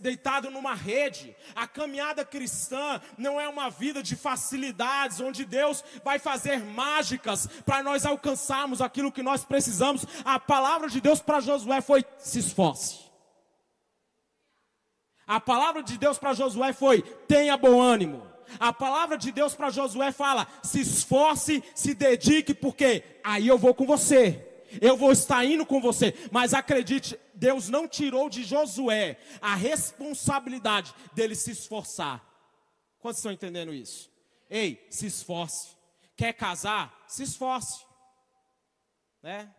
[0.00, 1.34] deitada numa rede.
[1.54, 7.82] A caminhada cristã não é uma vida de facilidades, onde Deus vai fazer mágicas para
[7.82, 10.06] nós alcançarmos aquilo que nós precisamos.
[10.24, 13.04] A palavra de Deus para Josué foi: se esforce.
[15.26, 18.33] A palavra de Deus para Josué foi: tenha bom ânimo.
[18.58, 23.74] A palavra de Deus para Josué fala: se esforce, se dedique, porque aí eu vou
[23.74, 24.50] com você.
[24.80, 30.92] Eu vou estar indo com você, mas acredite, Deus não tirou de Josué a responsabilidade
[31.12, 32.24] dele se esforçar.
[32.98, 34.10] Quantos estão entendendo isso?
[34.50, 35.76] Ei, se esforce.
[36.16, 37.04] Quer casar?
[37.06, 37.84] Se esforce.
[39.22, 39.54] Né?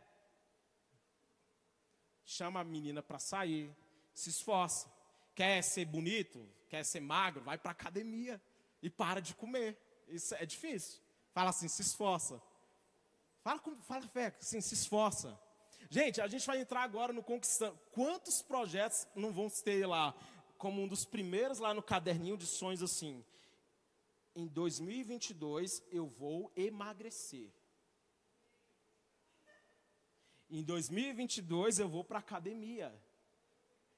[2.26, 3.72] Chama a menina para sair,
[4.14, 4.88] se esforce.
[5.34, 6.50] Quer ser bonito?
[6.70, 7.44] Quer ser magro?
[7.44, 8.42] Vai para academia
[8.86, 9.76] e para de comer.
[10.08, 11.02] Isso é difícil.
[11.34, 12.40] Fala assim, se esforça.
[13.42, 15.40] Fala, com, fala fé, assim, se esforça.
[15.90, 17.80] Gente, a gente vai entrar agora no Conquistando.
[17.92, 20.16] Quantos projetos não vão ter lá,
[20.60, 23.26] como um dos primeiros lá no caderninho de sonhos, assim?
[24.36, 27.52] Em 2022 eu vou emagrecer.
[30.48, 32.94] Em 2022 eu vou para academia.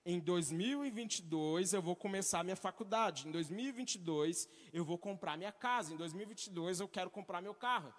[0.10, 3.28] Em 2022 eu vou começar minha faculdade.
[3.28, 5.94] Em 2022 eu vou comprar minha casa.
[5.94, 7.94] Em 2022 eu quero comprar meu carro.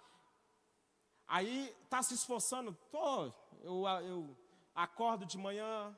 [1.27, 4.35] Aí tá se esforçando, tô, eu, eu
[4.73, 5.95] acordo de manhã,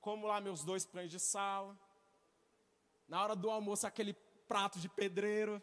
[0.00, 1.76] como lá meus dois pães de sal.
[3.06, 4.14] Na hora do almoço aquele
[4.48, 5.62] prato de pedreiro,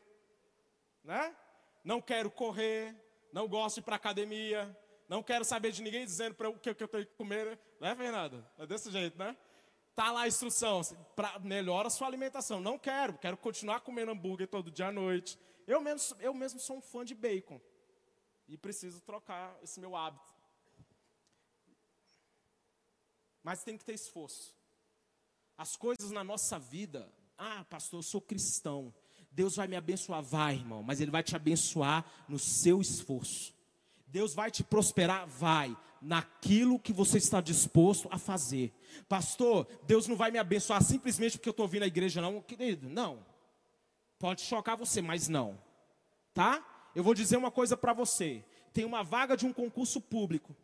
[1.03, 1.35] né?
[1.83, 2.95] Não quero correr,
[3.33, 4.77] não gosto de ir para academia,
[5.09, 7.95] não quero saber de ninguém dizendo para o que, que eu tenho que comer, né,
[7.95, 8.45] Fernando?
[8.59, 9.35] É desse jeito, né?
[9.95, 10.81] Tá lá a instrução,
[11.15, 12.61] pra, melhora a sua alimentação.
[12.61, 15.37] Não quero, quero continuar comendo hambúrguer todo dia à noite.
[15.67, 17.59] Eu mesmo, eu mesmo sou um fã de bacon.
[18.47, 20.31] E preciso trocar esse meu hábito.
[23.43, 24.55] Mas tem que ter esforço.
[25.57, 28.93] As coisas na nossa vida, ah, pastor, eu sou cristão.
[29.31, 33.53] Deus vai me abençoar, vai, irmão, mas Ele vai te abençoar no seu esforço.
[34.11, 38.73] Deus vai te prosperar, vai, naquilo que você está disposto a fazer.
[39.07, 42.89] Pastor, Deus não vai me abençoar simplesmente porque eu estou vindo à igreja, não, querido,
[42.89, 43.25] não.
[44.19, 45.57] Pode chocar você, mas não.
[46.33, 46.91] Tá?
[46.93, 48.43] Eu vou dizer uma coisa para você.
[48.73, 50.55] Tem uma vaga de um concurso público.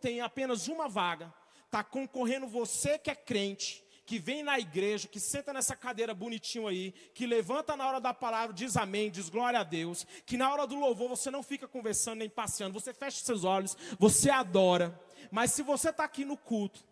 [0.00, 1.32] Tem apenas uma vaga.
[1.66, 6.66] Está concorrendo você que é crente que vem na igreja, que senta nessa cadeira bonitinho
[6.66, 10.50] aí, que levanta na hora da palavra, diz amém, diz glória a Deus, que na
[10.50, 14.98] hora do louvor você não fica conversando nem passeando, você fecha seus olhos, você adora.
[15.30, 16.82] Mas se você está aqui no culto,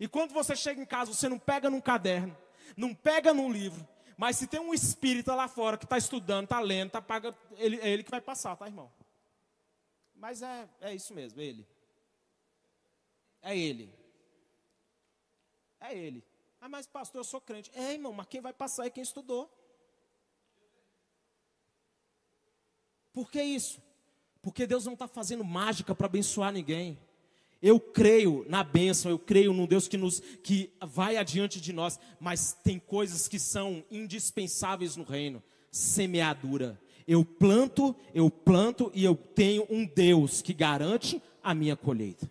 [0.00, 2.36] e quando você chega em casa, você não pega num caderno,
[2.76, 6.58] não pega num livro, mas se tem um espírita lá fora que está estudando, está
[6.58, 8.92] lendo, tá paga, ele, é ele que vai passar, tá, irmão?
[10.12, 11.68] Mas é, é isso mesmo, é ele.
[13.42, 13.94] É ele.
[15.80, 16.27] É ele.
[16.60, 17.70] Ah, mas pastor, eu sou crente.
[17.74, 19.50] É, irmão, mas quem vai passar é quem estudou.
[23.12, 23.82] Por que isso?
[24.42, 26.98] Porque Deus não está fazendo mágica para abençoar ninguém.
[27.60, 31.98] Eu creio na bênção, eu creio num Deus que nos que vai adiante de nós,
[32.20, 35.42] mas tem coisas que são indispensáveis no reino.
[35.70, 36.80] semeadura.
[37.06, 42.30] Eu planto, eu planto e eu tenho um Deus que garante a minha colheita.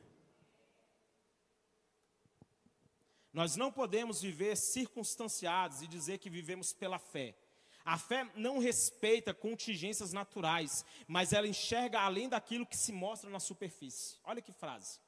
[3.34, 7.36] Nós não podemos viver circunstanciados e dizer que vivemos pela fé.
[7.86, 13.40] A fé não respeita contingências naturais, mas ela enxerga além daquilo que se mostra na
[13.40, 14.18] superfície.
[14.26, 15.00] Olha que frase.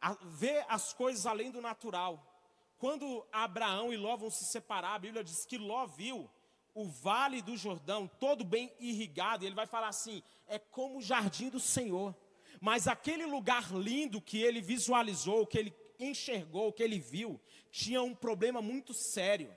[0.00, 2.32] A, vê as coisas além do natural.
[2.78, 6.28] Quando Abraão e Ló vão se separar, a Bíblia diz que Ló viu
[6.74, 11.02] o vale do Jordão todo bem irrigado, e ele vai falar assim: é como o
[11.02, 12.14] jardim do Senhor.
[12.60, 18.14] Mas aquele lugar lindo que ele visualizou, que ele enxergou, que ele viu, tinha um
[18.14, 19.54] problema muito sério.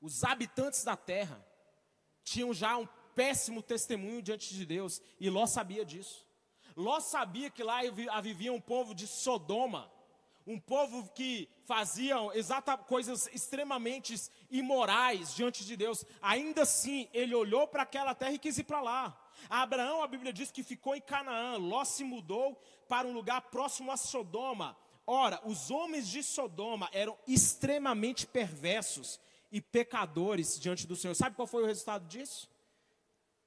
[0.00, 1.44] Os habitantes da terra
[2.22, 6.26] tinham já um péssimo testemunho diante de Deus, e Ló sabia disso.
[6.76, 7.80] Ló sabia que lá
[8.22, 9.90] vivia um povo de Sodoma,
[10.46, 14.14] um povo que faziam exata coisas extremamente
[14.50, 16.04] imorais diante de Deus.
[16.22, 19.30] Ainda assim, ele olhou para aquela terra e quis ir para lá.
[19.50, 21.56] Abraão, a Bíblia diz que ficou em Canaã.
[21.58, 22.54] Ló se mudou
[22.88, 24.76] para um lugar próximo a Sodoma.
[25.10, 29.18] Ora, os homens de Sodoma eram extremamente perversos
[29.50, 31.14] e pecadores diante do Senhor.
[31.14, 32.46] Sabe qual foi o resultado disso?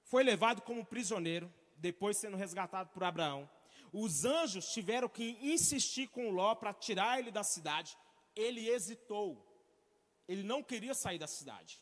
[0.05, 3.47] Foi levado como prisioneiro, depois sendo resgatado por Abraão.
[3.93, 7.95] Os anjos tiveram que insistir com Ló para tirar ele da cidade.
[8.35, 9.45] Ele hesitou.
[10.27, 11.79] Ele não queria sair da cidade.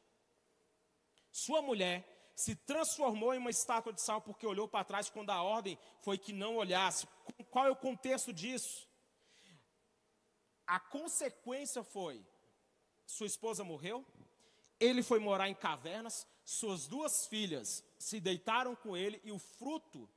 [1.32, 5.42] Sua mulher se transformou em uma estátua de sal porque olhou para trás quando a
[5.42, 7.08] ordem foi que não olhasse.
[7.50, 8.89] Qual é o contexto disso?
[10.70, 12.24] A consequência foi
[13.04, 14.06] sua esposa morreu,
[14.80, 20.08] ele foi morar em cavernas, suas duas filhas se deitaram com ele e o fruto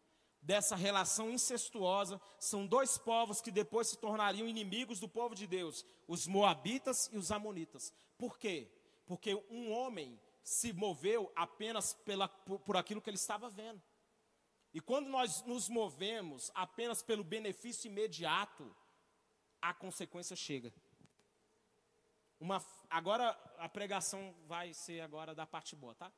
[0.43, 5.87] dessa relação incestuosa são dois povos que depois se tornariam inimigos do povo de Deus,
[6.07, 7.91] os moabitas e os amonitas.
[8.19, 8.71] Por quê?
[9.07, 13.81] Porque um homem se moveu apenas pela, por, por aquilo que ele estava vendo.
[14.75, 18.77] E quando nós nos movemos apenas pelo benefício imediato,
[19.63, 20.73] a consequência chega.
[22.41, 26.13] Uma, agora a pregação vai ser agora da parte boa, tá?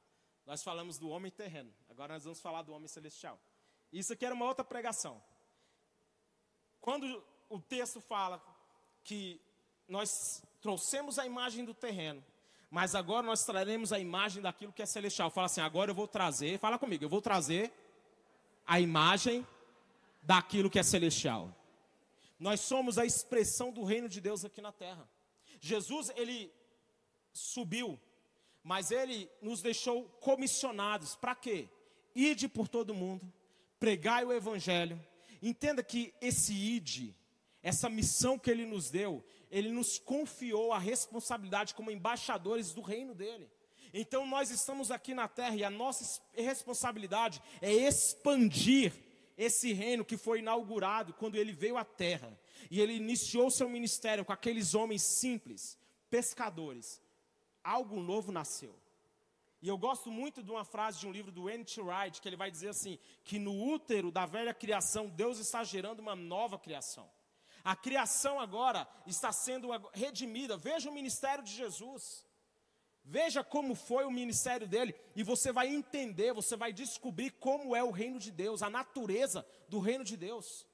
[0.46, 3.38] Nós falamos do homem terreno, agora nós vamos falar do homem celestial.
[3.92, 5.22] Isso aqui era uma outra pregação.
[6.80, 8.42] Quando o texto fala
[9.04, 9.40] que
[9.86, 12.24] nós trouxemos a imagem do terreno,
[12.70, 15.30] mas agora nós traremos a imagem daquilo que é celestial.
[15.30, 17.72] Fala assim, agora eu vou trazer, fala comigo, eu vou trazer
[18.66, 19.46] a imagem
[20.22, 21.54] daquilo que é celestial.
[22.38, 25.08] Nós somos a expressão do reino de Deus aqui na terra.
[25.60, 26.52] Jesus, ele
[27.32, 27.98] subiu,
[28.62, 31.14] mas ele nos deixou comissionados.
[31.14, 31.68] Para quê?
[32.14, 33.32] Ide por todo mundo,
[33.78, 35.00] pregai o evangelho.
[35.42, 37.14] Entenda que esse ide,
[37.62, 43.14] essa missão que ele nos deu, ele nos confiou a responsabilidade como embaixadores do reino
[43.14, 43.50] dele.
[43.92, 48.92] Então nós estamos aqui na terra e a nossa responsabilidade é expandir
[49.36, 52.38] esse reino que foi inaugurado quando ele veio à terra.
[52.70, 57.02] E ele iniciou seu ministério com aqueles homens simples, pescadores.
[57.62, 58.78] Algo novo nasceu.
[59.60, 61.80] E eu gosto muito de uma frase de um livro do N.T.
[61.80, 66.00] Wright, que ele vai dizer assim: que no útero da velha criação, Deus está gerando
[66.00, 67.10] uma nova criação.
[67.64, 70.58] A criação agora está sendo redimida.
[70.58, 72.26] Veja o ministério de Jesus.
[73.04, 77.84] Veja como foi o ministério dele, e você vai entender, você vai descobrir como é
[77.84, 80.66] o reino de Deus, a natureza do reino de Deus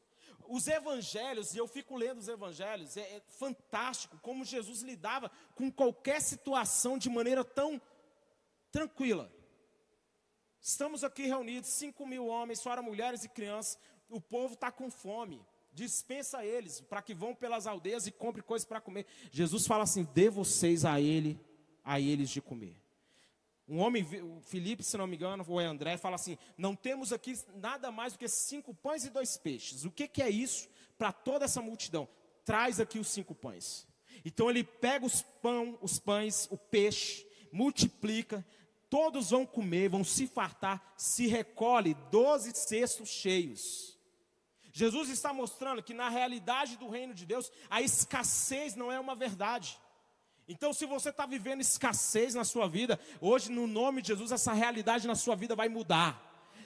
[0.50, 5.70] os evangelhos, e eu fico lendo os evangelhos, é, é, fantástico como Jesus lidava com
[5.70, 7.80] qualquer situação de maneira tão
[8.72, 9.32] tranquila.
[10.60, 15.40] Estamos aqui reunidos, 5 mil homens, fora mulheres e crianças, o povo está com fome.
[15.72, 19.06] Dispensa eles para que vão pelas aldeias e compre coisas para comer.
[19.30, 21.38] Jesus fala assim: dê vocês a ele,
[21.84, 22.76] a eles de comer.
[23.68, 24.04] Um homem,
[24.42, 28.12] Felipe, se não me engano, ou é André, fala assim: não temos aqui nada mais
[28.12, 29.84] do que cinco pães e dois peixes.
[29.84, 32.08] O que, que é isso para toda essa multidão?
[32.44, 33.86] Traz aqui os cinco pães.
[34.24, 38.44] Então ele pega os pão, os pães, o peixe, multiplica,
[38.88, 43.96] todos vão comer, vão se fartar, se recolhe doze cestos cheios.
[44.72, 49.14] Jesus está mostrando que na realidade do reino de Deus, a escassez não é uma
[49.14, 49.78] verdade.
[50.52, 54.52] Então, se você está vivendo escassez na sua vida, hoje, no nome de Jesus, essa
[54.52, 56.20] realidade na sua vida vai mudar.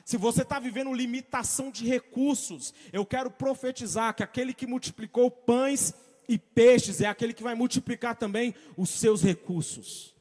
[0.07, 5.93] Se você está vivendo limitação de recursos, eu quero profetizar que aquele que multiplicou pães
[6.27, 10.15] e peixes é aquele que vai multiplicar também os seus recursos.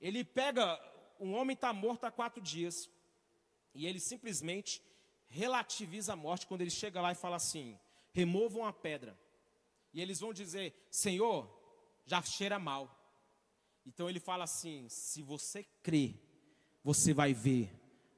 [0.00, 0.80] Ele pega,
[1.18, 2.88] um homem está morto há quatro dias,
[3.74, 4.80] e ele simplesmente
[5.26, 7.76] relativiza a morte quando ele chega lá e fala assim:
[8.12, 9.18] removam a pedra.
[9.92, 11.55] E eles vão dizer: Senhor,
[12.06, 12.90] já cheira mal.
[13.84, 16.14] Então ele fala assim: se você crê,
[16.82, 17.70] você vai ver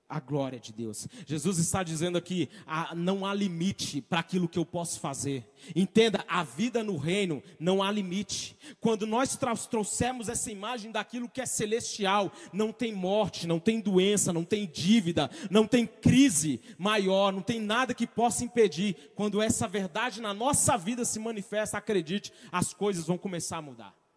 [0.08, 1.06] a glória de Deus.
[1.26, 5.44] Jesus está dizendo aqui: ah, não há limite para aquilo que eu posso fazer.
[5.76, 8.56] Entenda, a vida no reino não há limite.
[8.80, 9.38] Quando nós
[9.68, 14.66] trouxemos essa imagem daquilo que é celestial, não tem morte, não tem doença, não tem
[14.66, 19.12] dívida, não tem crise maior, não tem nada que possa impedir.
[19.14, 24.07] Quando essa verdade na nossa vida se manifesta, acredite, as coisas vão começar a mudar.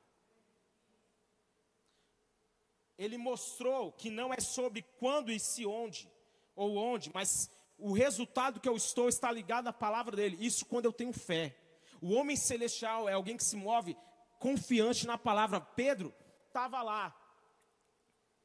[3.02, 6.08] Ele mostrou que não é sobre quando e se onde,
[6.56, 10.38] ou onde, mas o resultado que eu estou está ligado à palavra dele.
[10.40, 11.58] Isso quando eu tenho fé.
[12.00, 13.98] O homem celestial é alguém que se move
[14.40, 15.60] confiante na palavra.
[15.60, 16.14] Pedro
[16.46, 17.16] estava lá,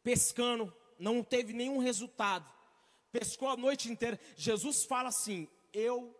[0.03, 2.51] pescando, não teve nenhum resultado,
[3.13, 4.19] pescou a noite inteira.
[4.37, 6.19] Jesus fala assim: Eu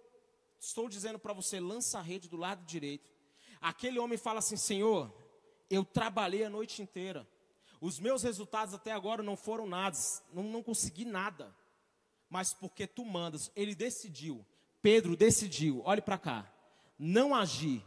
[0.61, 3.11] estou dizendo para você, lança a rede do lado direito.
[3.63, 5.11] Aquele homem fala assim: Senhor,
[5.71, 7.27] eu trabalhei a noite inteira
[7.81, 9.97] os meus resultados até agora não foram nada,
[10.33, 11.55] não, não consegui nada.
[12.29, 14.45] Mas porque tu mandas, ele decidiu,
[14.83, 16.53] Pedro decidiu, olhe para cá,
[16.99, 17.85] não agir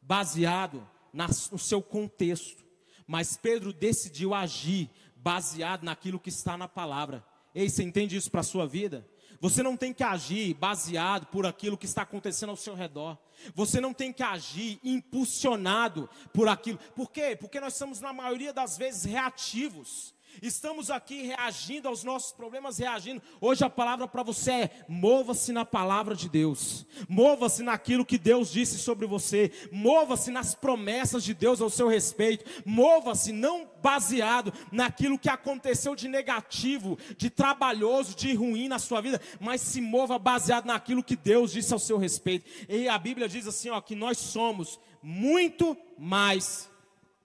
[0.00, 2.64] baseado no seu contexto,
[3.06, 7.24] mas Pedro decidiu agir baseado naquilo que está na palavra.
[7.54, 9.06] Ei, você entende isso para a sua vida?
[9.42, 13.18] Você não tem que agir baseado por aquilo que está acontecendo ao seu redor.
[13.56, 16.78] Você não tem que agir impulsionado por aquilo.
[16.94, 17.34] Por quê?
[17.34, 20.14] Porque nós somos, na maioria das vezes, reativos.
[20.40, 23.20] Estamos aqui reagindo aos nossos problemas, reagindo.
[23.40, 28.50] Hoje a palavra para você é: mova-se na palavra de Deus, mova-se naquilo que Deus
[28.50, 35.18] disse sobre você, mova-se nas promessas de Deus ao seu respeito, mova-se não baseado naquilo
[35.18, 40.66] que aconteceu de negativo, de trabalhoso, de ruim na sua vida, mas se mova baseado
[40.66, 42.48] naquilo que Deus disse ao seu respeito.
[42.68, 46.70] E a Bíblia diz assim: ó, que nós somos muito mais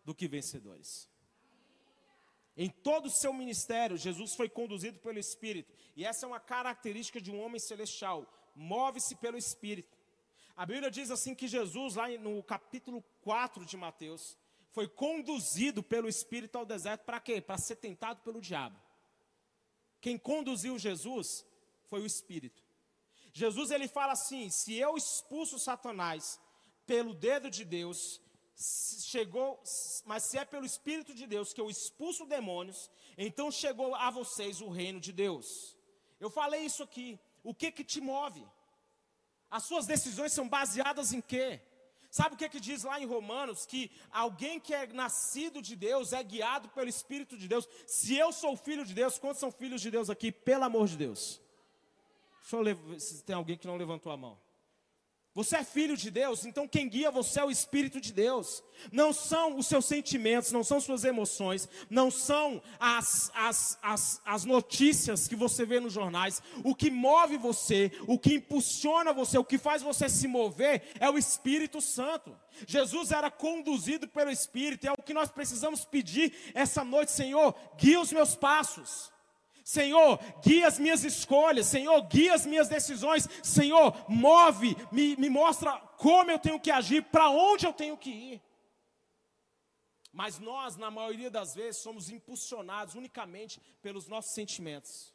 [0.04, 1.07] do que vencedores.
[2.58, 5.72] Em todo o seu ministério, Jesus foi conduzido pelo Espírito.
[5.96, 8.26] E essa é uma característica de um homem celestial.
[8.56, 9.96] Move-se pelo Espírito.
[10.56, 14.36] A Bíblia diz assim que Jesus, lá no capítulo 4 de Mateus,
[14.72, 17.40] foi conduzido pelo Espírito ao deserto para quê?
[17.40, 18.80] Para ser tentado pelo diabo.
[20.02, 21.46] Quem conduziu Jesus
[21.86, 22.64] foi o Espírito.
[23.32, 26.40] Jesus ele fala assim: se eu expulso Satanás
[26.88, 28.20] pelo dedo de Deus,
[28.58, 29.62] chegou,
[30.06, 34.62] mas se é pelo Espírito de Deus que eu expulso demônios, então chegou a vocês
[34.62, 35.76] o reino de Deus.
[36.20, 37.20] Eu falei isso aqui.
[37.44, 38.46] O que que te move?
[39.50, 41.62] As suas decisões são baseadas em quê?
[42.10, 43.66] Sabe o que que diz lá em Romanos?
[43.66, 47.68] Que alguém que é nascido de Deus é guiado pelo Espírito de Deus.
[47.86, 50.32] Se eu sou filho de Deus, quantos são filhos de Deus aqui?
[50.32, 51.40] Pelo amor de Deus.
[52.42, 54.47] Deixa eu ver se tem alguém que não levantou a mão.
[55.38, 58.64] Você é filho de Deus, então quem guia você é o Espírito de Deus.
[58.92, 64.46] Não são os seus sentimentos, não são suas emoções, não são as, as, as, as
[64.46, 66.42] notícias que você vê nos jornais.
[66.64, 71.08] O que move você, o que impulsiona você, o que faz você se mover é
[71.08, 72.36] o Espírito Santo.
[72.66, 78.02] Jesus era conduzido pelo Espírito, é o que nós precisamos pedir essa noite, Senhor, guia
[78.02, 79.16] os meus passos.
[79.68, 85.78] Senhor, guia as minhas escolhas, Senhor, guia as minhas decisões, Senhor, move, me, me mostra
[85.98, 88.42] como eu tenho que agir, para onde eu tenho que ir.
[90.10, 95.14] Mas nós, na maioria das vezes, somos impulsionados unicamente pelos nossos sentimentos.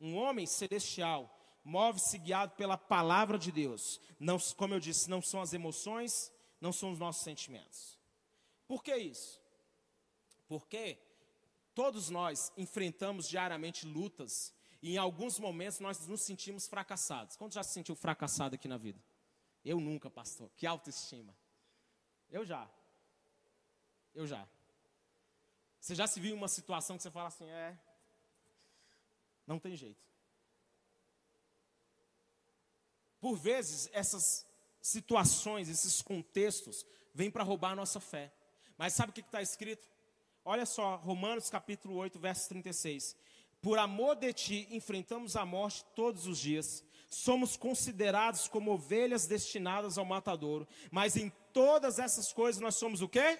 [0.00, 1.30] Um homem celestial
[1.62, 4.00] move-se guiado pela palavra de Deus.
[4.18, 7.96] Não, como eu disse, não são as emoções, não são os nossos sentimentos.
[8.66, 9.40] Por que isso?
[10.48, 11.13] Porque
[11.74, 17.36] Todos nós enfrentamos diariamente lutas e em alguns momentos nós nos sentimos fracassados.
[17.36, 19.02] Quando já se sentiu fracassado aqui na vida?
[19.64, 20.50] Eu nunca, pastor.
[20.56, 21.34] Que autoestima.
[22.30, 22.70] Eu já.
[24.14, 24.46] Eu já.
[25.80, 27.78] Você já se viu em uma situação que você fala assim, é,
[29.46, 30.02] não tem jeito.
[33.20, 34.46] Por vezes, essas
[34.80, 38.32] situações, esses contextos, vêm para roubar a nossa fé.
[38.76, 39.88] Mas sabe o que está escrito?
[40.46, 43.16] Olha só, Romanos capítulo 8, verso 36.
[43.62, 46.84] Por amor de ti, enfrentamos a morte todos os dias.
[47.08, 50.68] Somos considerados como ovelhas destinadas ao matadouro.
[50.90, 53.38] Mas em todas essas coisas nós somos o quê?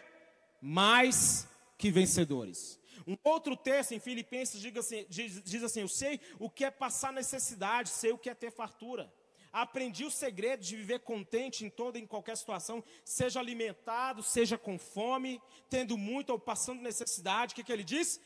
[0.63, 1.47] Mais
[1.77, 2.81] que vencedores.
[3.07, 6.71] Um outro texto em Filipenses diz assim, diz, diz assim: Eu sei o que é
[6.71, 9.13] passar necessidade, sei o que é ter fartura.
[9.55, 14.59] Aprendi o segredo de viver contente em toda e em qualquer situação, seja alimentado, seja
[14.59, 15.41] com fome,
[15.71, 17.53] tendo muito ou passando necessidade.
[17.53, 18.21] O que, que ele diz?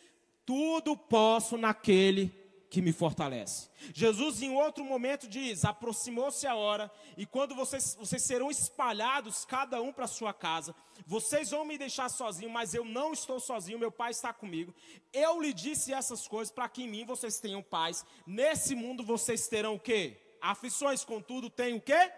[0.47, 2.33] Tudo posso naquele
[2.71, 3.69] que me fortalece.
[3.93, 9.83] Jesus, em outro momento, diz: aproximou-se a hora, e quando vocês, vocês serão espalhados, cada
[9.83, 10.75] um para sua casa,
[11.07, 14.75] vocês vão me deixar sozinho, mas eu não estou sozinho, meu Pai está comigo.
[15.13, 18.03] Eu lhe disse essas coisas para que em mim vocês tenham paz.
[18.27, 20.28] Nesse mundo vocês terão o quê?
[20.41, 22.13] Aflições, contudo, tem o quê?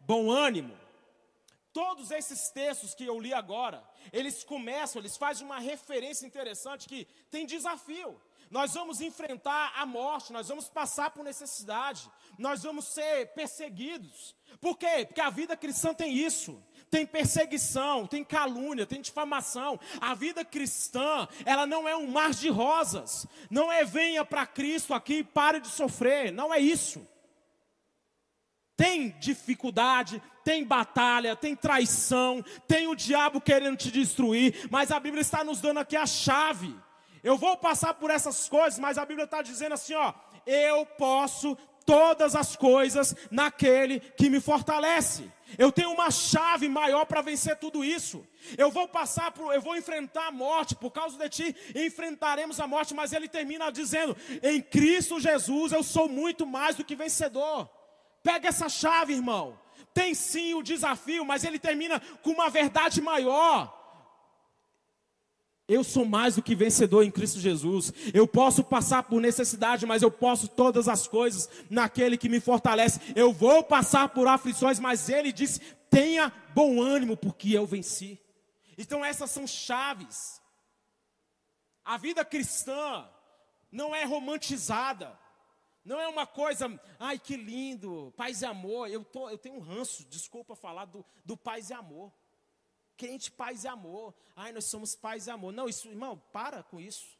[0.00, 0.76] Bom ânimo.
[1.72, 3.82] Todos esses textos que eu li agora,
[4.12, 8.20] eles começam, eles fazem uma referência interessante que tem desafio.
[8.48, 14.36] Nós vamos enfrentar a morte, nós vamos passar por necessidade, nós vamos ser perseguidos.
[14.60, 15.04] Por quê?
[15.04, 16.62] Porque a vida cristã tem isso.
[16.88, 19.80] Tem perseguição, tem calúnia, tem difamação.
[20.00, 23.26] A vida cristã, ela não é um mar de rosas.
[23.50, 26.30] Não é venha para Cristo aqui e pare de sofrer.
[26.30, 27.04] Não é isso.
[28.76, 35.22] Tem dificuldade, tem batalha, tem traição, tem o diabo querendo te destruir, mas a Bíblia
[35.22, 36.74] está nos dando aqui a chave.
[37.22, 40.12] Eu vou passar por essas coisas, mas a Bíblia está dizendo assim: ó,
[40.46, 41.56] eu posso
[41.86, 45.30] todas as coisas naquele que me fortalece.
[45.58, 48.26] Eu tenho uma chave maior para vencer tudo isso.
[48.58, 52.66] Eu vou passar por, eu vou enfrentar a morte por causa de ti, enfrentaremos a
[52.66, 57.70] morte, mas ele termina dizendo: "Em Cristo Jesus eu sou muito mais do que vencedor".
[58.24, 59.56] Pega essa chave, irmão.
[59.92, 63.82] Tem sim o desafio, mas ele termina com uma verdade maior.
[65.68, 67.92] Eu sou mais do que vencedor em Cristo Jesus.
[68.12, 73.00] Eu posso passar por necessidade, mas eu posso todas as coisas naquele que me fortalece.
[73.14, 78.18] Eu vou passar por aflições, mas ele disse: tenha bom ânimo, porque eu venci.
[78.76, 80.42] Então, essas são chaves.
[81.84, 83.08] A vida cristã
[83.70, 85.18] não é romantizada.
[85.84, 88.88] Não é uma coisa, ai que lindo, paz e amor.
[88.88, 92.10] Eu, tô, eu tenho um ranço, desculpa falar do, do paz e amor.
[92.96, 94.14] Crente, paz e amor.
[94.34, 95.52] Ai, nós somos paz e amor.
[95.52, 97.18] Não, isso, irmão, para com isso.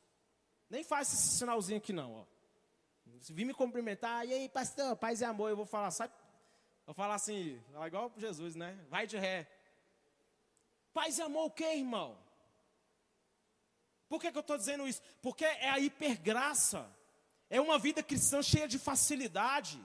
[0.70, 2.14] Nem faz esse sinalzinho aqui, não.
[2.14, 2.24] Ó.
[3.20, 6.10] Se vir me cumprimentar, e aí, pastor, paz e amor, eu vou falar, sai.
[6.86, 8.78] Vou falar assim, igual Jesus, né?
[8.88, 9.48] Vai de ré.
[10.92, 12.16] Paz e amor o quê, irmão?
[14.08, 15.02] Por que, que eu estou dizendo isso?
[15.20, 16.90] Porque é a hipergraça.
[17.50, 19.78] É uma vida cristã cheia de facilidade.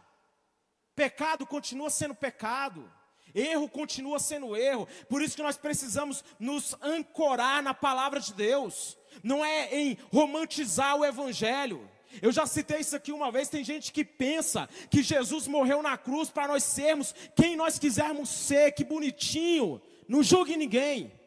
[0.96, 2.92] Pecado continua sendo pecado.
[3.34, 4.88] Erro continua sendo erro.
[5.08, 8.98] Por isso que nós precisamos nos ancorar na palavra de Deus.
[9.24, 11.90] Não é em romantizar o evangelho.
[12.22, 13.50] Eu já citei isso aqui uma vez.
[13.50, 18.30] Tem gente que pensa que Jesus morreu na cruz para nós sermos quem nós quisermos
[18.30, 18.72] ser.
[18.72, 19.82] Que bonitinho.
[20.08, 21.19] Não julgue ninguém.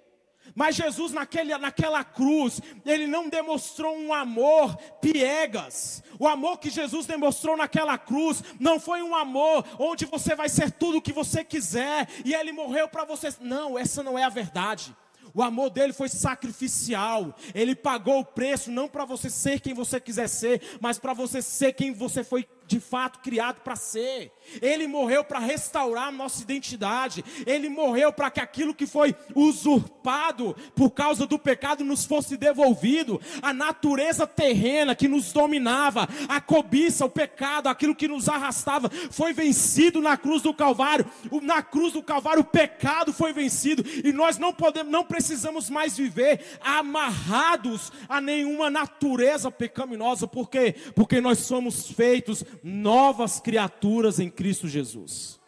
[0.55, 6.03] Mas Jesus, naquele, naquela cruz, ele não demonstrou um amor piegas.
[6.19, 10.71] O amor que Jesus demonstrou naquela cruz não foi um amor onde você vai ser
[10.71, 13.29] tudo o que você quiser e ele morreu para você.
[13.41, 14.95] Não, essa não é a verdade.
[15.35, 17.35] O amor dele foi sacrificial.
[17.55, 21.41] Ele pagou o preço não para você ser quem você quiser ser, mas para você
[21.41, 24.33] ser quem você foi de fato criado para ser.
[24.63, 27.23] Ele morreu para restaurar nossa identidade.
[27.47, 33.21] Ele morreu para que aquilo que foi usurpado por causa do pecado nos fosse devolvido.
[33.43, 39.35] A natureza terrena que nos dominava, a cobiça, o pecado, aquilo que nos arrastava, foi
[39.35, 41.05] vencido na cruz do Calvário.
[41.43, 45.97] Na cruz do Calvário o pecado foi vencido e nós não podemos, não precisamos mais
[45.97, 50.27] viver amarrados a nenhuma natureza pecaminosa.
[50.27, 50.75] Por quê?
[50.95, 55.41] Porque nós somos feitos novas criaturas em Cristo Jesus.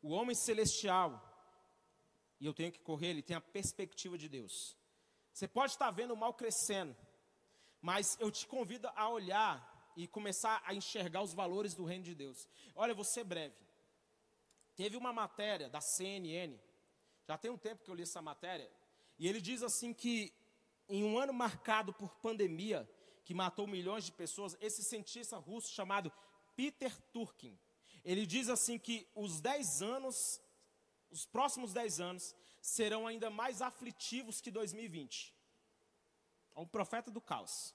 [0.00, 1.20] O homem celestial,
[2.38, 4.76] e eu tenho que correr, ele tem a perspectiva de Deus.
[5.32, 6.96] Você pode estar vendo o mal crescendo,
[7.82, 12.14] mas eu te convido a olhar e começar a enxergar os valores do reino de
[12.14, 12.48] Deus.
[12.74, 13.56] Olha, vou ser breve.
[14.76, 16.56] Teve uma matéria da CNN,
[17.26, 18.70] já tem um tempo que eu li essa matéria,
[19.18, 20.32] e ele diz assim que
[20.88, 22.88] em um ano marcado por pandemia,
[23.24, 26.12] que matou milhões de pessoas, esse cientista russo chamado
[26.54, 27.58] Peter Turkin,
[28.04, 30.40] ele diz assim que os 10 anos,
[31.10, 35.34] os próximos 10 anos, serão ainda mais aflitivos que 2020.
[36.54, 37.74] É um profeta do caos.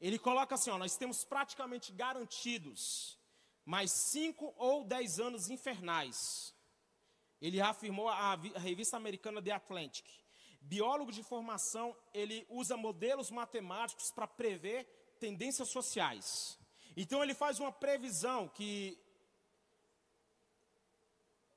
[0.00, 3.16] Ele coloca assim: ó, nós temos praticamente garantidos
[3.64, 6.52] mais 5 ou 10 anos infernais.
[7.40, 10.04] Ele afirmou a revista americana The Atlantic.
[10.60, 14.84] Biólogo de formação, ele usa modelos matemáticos para prever
[15.18, 16.58] tendências sociais.
[16.96, 18.98] Então ele faz uma previsão que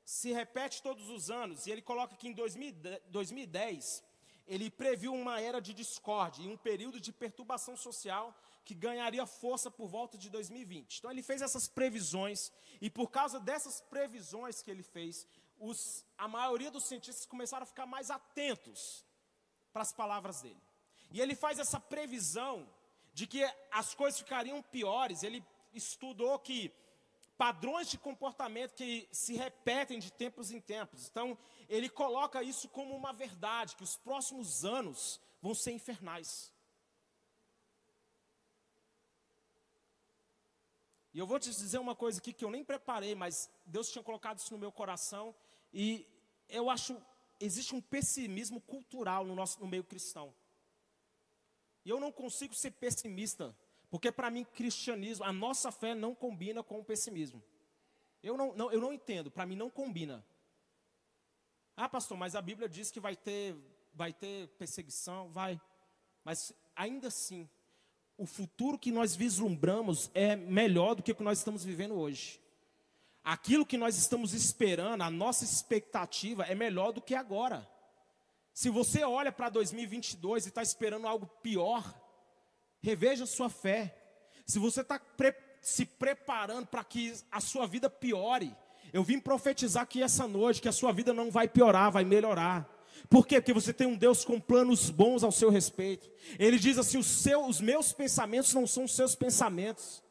[0.05, 4.03] se repete todos os anos, e ele coloca que em 2010
[4.45, 8.35] ele previu uma era de discórdia e um período de perturbação social
[8.65, 10.97] que ganharia força por volta de 2020.
[10.97, 12.51] Então ele fez essas previsões,
[12.81, 15.27] e por causa dessas previsões que ele fez,
[15.63, 19.05] os, a maioria dos cientistas começaram a ficar mais atentos
[19.71, 20.61] para as palavras dele.
[21.09, 22.69] E ele faz essa previsão
[23.13, 23.41] de que
[23.71, 25.23] as coisas ficariam piores.
[25.23, 25.43] Ele
[25.73, 26.69] estudou que
[27.37, 31.07] padrões de comportamento que se repetem de tempos em tempos.
[31.07, 31.37] Então,
[31.69, 36.51] ele coloca isso como uma verdade, que os próximos anos vão ser infernais.
[41.13, 44.03] E eu vou te dizer uma coisa aqui que eu nem preparei, mas Deus tinha
[44.03, 45.33] colocado isso no meu coração.
[45.73, 46.07] E
[46.47, 47.01] eu acho,
[47.39, 50.33] existe um pessimismo cultural no, nosso, no meio cristão.
[51.83, 53.55] E eu não consigo ser pessimista,
[53.89, 57.43] porque para mim, cristianismo, a nossa fé não combina com o pessimismo.
[58.21, 60.25] Eu não, não eu não entendo, para mim não combina.
[61.75, 63.55] Ah, pastor, mas a Bíblia diz que vai ter,
[63.93, 65.59] vai ter perseguição, vai.
[66.23, 67.49] Mas ainda assim,
[68.17, 72.42] o futuro que nós vislumbramos é melhor do que o que nós estamos vivendo hoje.
[73.23, 77.67] Aquilo que nós estamos esperando, a nossa expectativa é melhor do que agora.
[78.53, 81.83] Se você olha para 2022 e está esperando algo pior,
[82.81, 83.95] reveja sua fé.
[84.45, 88.53] Se você está pre se preparando para que a sua vida piore,
[88.91, 92.69] eu vim profetizar aqui essa noite que a sua vida não vai piorar, vai melhorar.
[93.09, 93.39] Por quê?
[93.39, 96.11] Porque você tem um Deus com planos bons ao seu respeito.
[96.37, 100.02] Ele diz assim: os, meus pensamentos não são os seus pensamentos,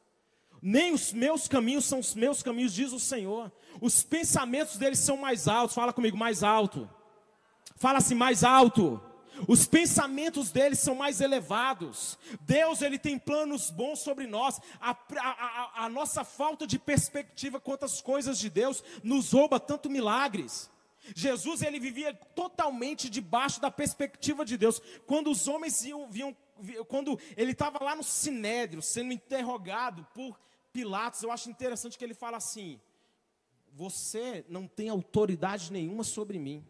[0.62, 3.50] nem os meus caminhos são os meus caminhos, diz o Senhor.
[3.80, 5.74] Os pensamentos deles são mais altos.
[5.74, 6.88] Fala comigo, mais alto.
[7.74, 9.02] Fala assim, mais alto.
[9.48, 12.16] Os pensamentos deles são mais elevados.
[12.42, 14.60] Deus ele tem planos bons sobre nós.
[14.80, 19.90] A, a, a, nossa falta de perspectiva quanto às coisas de Deus nos rouba tanto
[19.90, 20.70] milagres.
[21.16, 24.80] Jesus ele vivia totalmente debaixo da perspectiva de Deus.
[25.06, 26.36] Quando os homens iam, viam,
[26.86, 30.38] quando ele estava lá no sinédrio sendo interrogado por
[30.72, 32.80] Pilatos, eu acho interessante que ele fala assim:
[33.72, 36.66] Você não tem autoridade nenhuma sobre mim.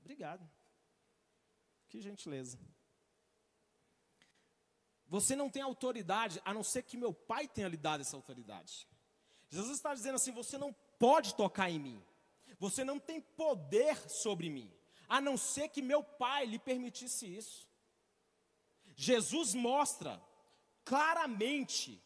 [0.00, 0.48] Obrigado.
[1.88, 2.58] Que gentileza.
[5.06, 8.88] Você não tem autoridade, a não ser que meu pai tenha lhe dado essa autoridade.
[9.50, 12.02] Jesus está dizendo assim: você não pode tocar em mim.
[12.58, 14.72] Você não tem poder sobre mim,
[15.08, 17.68] a não ser que meu pai lhe permitisse isso.
[18.96, 20.22] Jesus mostra
[20.84, 22.02] claramente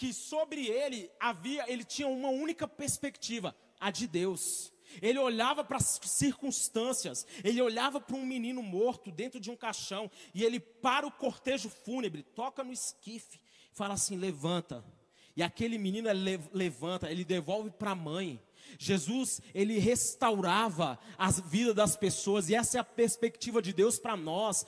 [0.00, 4.72] que sobre ele havia, ele tinha uma única perspectiva, a de Deus.
[5.02, 10.10] Ele olhava para as circunstâncias, ele olhava para um menino morto dentro de um caixão,
[10.34, 13.38] e ele para o cortejo fúnebre, toca no esquife,
[13.74, 14.82] fala assim: levanta.
[15.36, 16.08] E aquele menino
[16.50, 18.42] levanta, ele devolve para a mãe.
[18.78, 24.16] Jesus, ele restaurava a vida das pessoas, e essa é a perspectiva de Deus para
[24.16, 24.64] nós.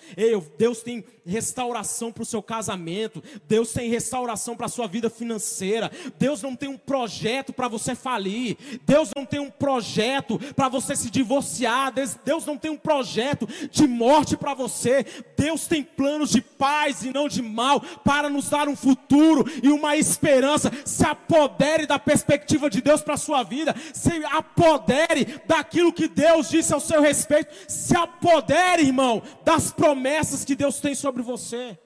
[0.59, 5.90] Deus tem restauração para o seu casamento, Deus tem restauração para a sua vida financeira.
[6.18, 10.94] Deus não tem um projeto para você falir, Deus não tem um projeto para você
[10.96, 11.92] se divorciar,
[12.24, 15.05] Deus não tem um projeto de morte para você.
[15.36, 19.68] Deus tem planos de paz e não de mal para nos dar um futuro e
[19.68, 20.70] uma esperança.
[20.84, 26.49] Se apodere da perspectiva de Deus para a sua vida se apodere daquilo que Deus
[26.49, 31.78] disse ao seu respeito, se apodere, irmão, das promessas que Deus tem sobre você.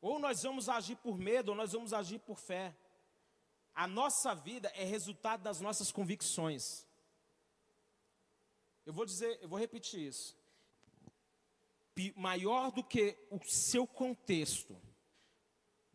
[0.00, 2.74] Ou nós vamos agir por medo, ou nós vamos agir por fé.
[3.74, 6.86] A nossa vida é resultado das nossas convicções.
[8.84, 10.36] Eu vou dizer, eu vou repetir isso.
[12.16, 14.80] Maior do que o seu contexto,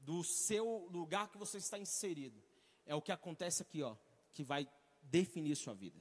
[0.06, 2.41] do seu lugar que você está inserido.
[2.86, 3.97] É o que acontece aqui, ó,
[4.32, 4.70] que vai
[5.01, 5.99] definir sua vida.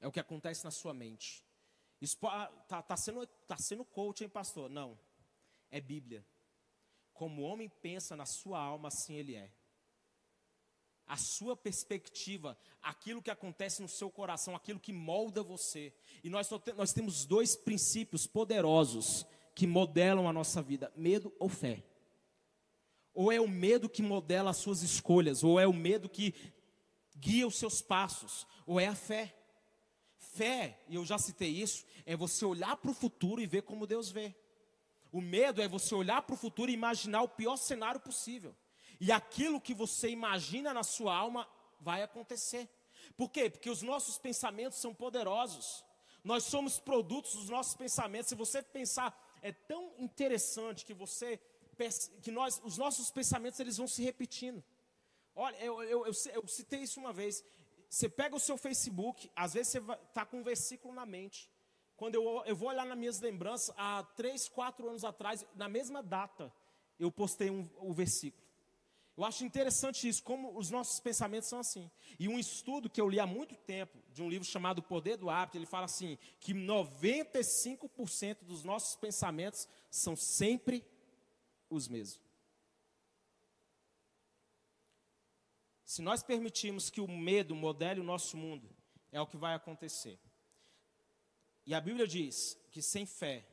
[0.00, 1.44] É o que acontece na sua mente.
[2.00, 2.16] Isso
[2.68, 4.70] tá, tá sendo tá sendo coach, hein, pastor?
[4.70, 4.98] Não.
[5.70, 6.24] É Bíblia.
[7.12, 9.52] Como o homem pensa na sua alma, assim ele é.
[11.06, 15.92] A sua perspectiva, aquilo que acontece no seu coração, aquilo que molda você.
[16.22, 21.82] E nós, nós temos dois princípios poderosos que modelam a nossa vida: medo ou fé.
[23.14, 26.34] Ou é o medo que modela as suas escolhas, ou é o medo que
[27.16, 29.36] guia os seus passos, ou é a fé.
[30.16, 33.86] Fé, e eu já citei isso, é você olhar para o futuro e ver como
[33.86, 34.34] Deus vê.
[35.10, 38.56] O medo é você olhar para o futuro e imaginar o pior cenário possível.
[38.98, 41.46] E aquilo que você imagina na sua alma
[41.78, 42.66] vai acontecer.
[43.14, 43.50] Por quê?
[43.50, 45.84] Porque os nossos pensamentos são poderosos.
[46.24, 48.28] Nós somos produtos dos nossos pensamentos.
[48.28, 49.12] Se você pensar
[49.42, 51.38] é tão interessante que você
[52.22, 54.62] que nós, os nossos pensamentos eles vão se repetindo.
[55.34, 57.44] Olha, eu, eu, eu, eu citei isso uma vez.
[57.88, 59.78] Você pega o seu Facebook, às vezes você
[60.08, 61.50] está com um versículo na mente.
[61.96, 66.02] Quando eu, eu vou olhar nas minhas lembranças, há três, quatro anos atrás, na mesma
[66.02, 66.52] data,
[66.98, 68.41] eu postei um, o versículo.
[69.14, 71.90] Eu acho interessante isso, como os nossos pensamentos são assim.
[72.18, 75.18] E um estudo que eu li há muito tempo, de um livro chamado O Poder
[75.18, 80.84] do Hábito, ele fala assim: que 95% dos nossos pensamentos são sempre
[81.68, 82.22] os mesmos.
[85.84, 88.74] Se nós permitirmos que o medo modele o nosso mundo,
[89.10, 90.18] é o que vai acontecer.
[91.66, 93.46] E a Bíblia diz que sem fé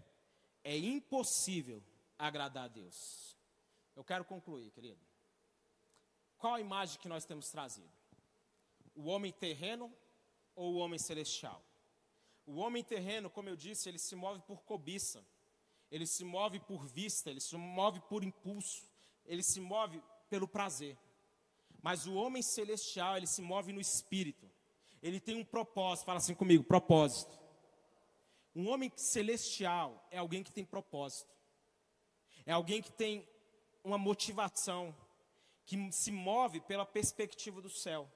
[0.64, 1.84] é impossível
[2.18, 3.38] agradar a Deus.
[3.94, 5.09] Eu quero concluir, querido.
[6.40, 7.92] Qual a imagem que nós temos trazido?
[8.96, 9.94] O homem terreno
[10.56, 11.62] ou o homem celestial?
[12.46, 15.24] O homem terreno, como eu disse, ele se move por cobiça,
[15.92, 18.90] ele se move por vista, ele se move por impulso,
[19.26, 20.98] ele se move pelo prazer.
[21.82, 24.50] Mas o homem celestial, ele se move no espírito.
[25.02, 27.38] Ele tem um propósito, fala assim comigo, propósito.
[28.56, 31.34] Um homem celestial é alguém que tem propósito.
[32.46, 33.28] É alguém que tem
[33.84, 34.96] uma motivação,
[35.70, 38.12] que se move pela perspectiva do céu.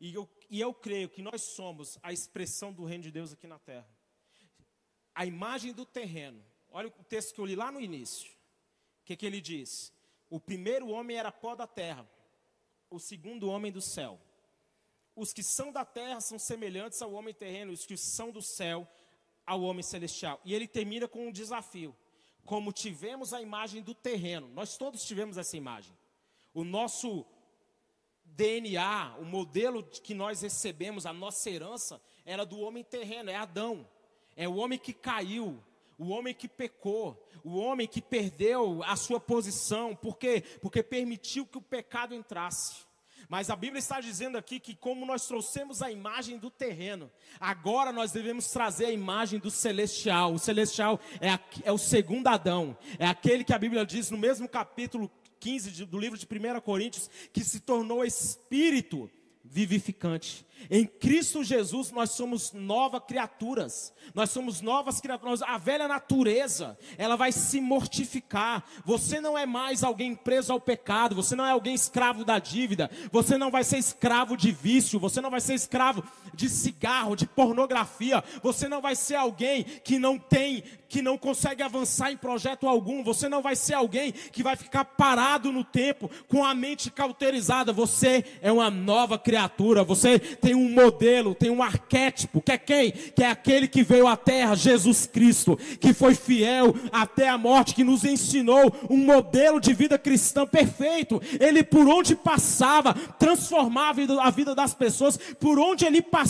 [0.00, 3.46] E eu, e eu creio que nós somos a expressão do reino de Deus aqui
[3.46, 3.86] na terra.
[5.14, 6.42] A imagem do terreno.
[6.70, 8.30] Olha o texto que eu li lá no início.
[9.02, 9.92] O que, que ele diz?
[10.30, 12.08] O primeiro homem era pó da terra
[12.88, 14.18] o segundo homem do céu.
[15.14, 18.88] Os que são da terra são semelhantes ao homem terreno, os que são do céu
[19.44, 20.40] ao homem celestial.
[20.46, 21.94] E ele termina com um desafio.
[22.42, 25.94] Como tivemos a imagem do terreno, nós todos tivemos essa imagem.
[26.56, 27.26] O nosso
[28.24, 33.86] DNA, o modelo que nós recebemos, a nossa herança, era do homem terreno, é Adão.
[34.34, 35.62] É o homem que caiu,
[35.98, 40.42] o homem que pecou, o homem que perdeu a sua posição, por quê?
[40.62, 42.86] Porque permitiu que o pecado entrasse.
[43.28, 47.92] Mas a Bíblia está dizendo aqui que, como nós trouxemos a imagem do terreno, agora
[47.92, 50.32] nós devemos trazer a imagem do celestial.
[50.32, 54.16] O celestial é, a, é o segundo Adão, é aquele que a Bíblia diz no
[54.16, 55.10] mesmo capítulo
[55.40, 59.10] 15 de, do livro de 1 Coríntios, que se tornou espírito
[59.48, 60.44] vivificante.
[60.70, 63.92] Em Cristo Jesus nós somos novas criaturas.
[64.14, 65.42] Nós somos novas criaturas.
[65.42, 68.64] A velha natureza, ela vai se mortificar.
[68.84, 72.90] Você não é mais alguém preso ao pecado, você não é alguém escravo da dívida,
[73.12, 76.02] você não vai ser escravo de vício, você não vai ser escravo
[76.36, 81.62] de cigarro, de pornografia, você não vai ser alguém que não tem, que não consegue
[81.62, 86.10] avançar em projeto algum, você não vai ser alguém que vai ficar parado no tempo
[86.28, 87.72] com a mente cauterizada.
[87.72, 89.82] Você é uma nova criatura.
[89.82, 92.92] Você tem um modelo, tem um arquétipo, que é quem?
[92.92, 97.74] Que é aquele que veio à terra, Jesus Cristo, que foi fiel até a morte,
[97.74, 101.20] que nos ensinou um modelo de vida cristã perfeito.
[101.40, 103.86] Ele por onde passava, transformava
[104.22, 106.25] a vida das pessoas, por onde ele passava,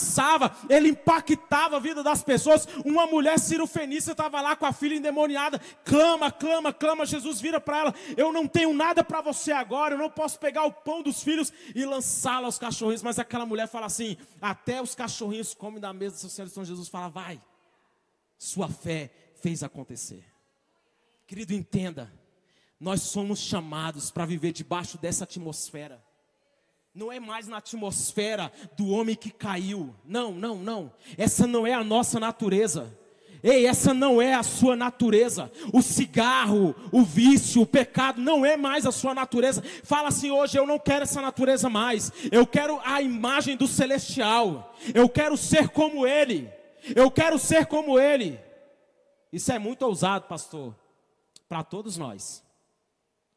[0.69, 2.67] ele impactava a vida das pessoas.
[2.85, 7.79] Uma mulher cirofenícia estava lá com a filha endemoniada, clama, clama, clama, Jesus vira para
[7.79, 11.23] ela: "Eu não tenho nada para você agora, eu não posso pegar o pão dos
[11.23, 15.93] filhos e lançá-lo aos cachorrinhos", mas aquela mulher fala assim: até os cachorrinhos comem da
[15.93, 16.49] mesa do Senhor.
[16.49, 17.41] Então Jesus fala: vai,
[18.39, 20.25] sua fé fez acontecer.
[21.27, 22.13] Querido, entenda,
[22.79, 26.06] nós somos chamados para viver debaixo dessa atmosfera.
[26.97, 29.95] Não é mais na atmosfera do homem que caiu.
[30.03, 30.91] Não, não, não.
[31.19, 32.99] Essa não é a nossa natureza.
[33.43, 35.53] Ei, essa não é a sua natureza.
[35.75, 39.63] O cigarro, o vício, o pecado não é mais a sua natureza.
[39.85, 42.11] Fala assim hoje: eu não quero essa natureza mais.
[42.33, 44.75] Eu quero a imagem do celestial.
[44.95, 46.51] Eu quero ser como Ele.
[46.95, 48.41] Eu quero ser como Ele.
[49.31, 50.75] Isso é muito ousado, pastor,
[51.47, 52.43] para todos nós.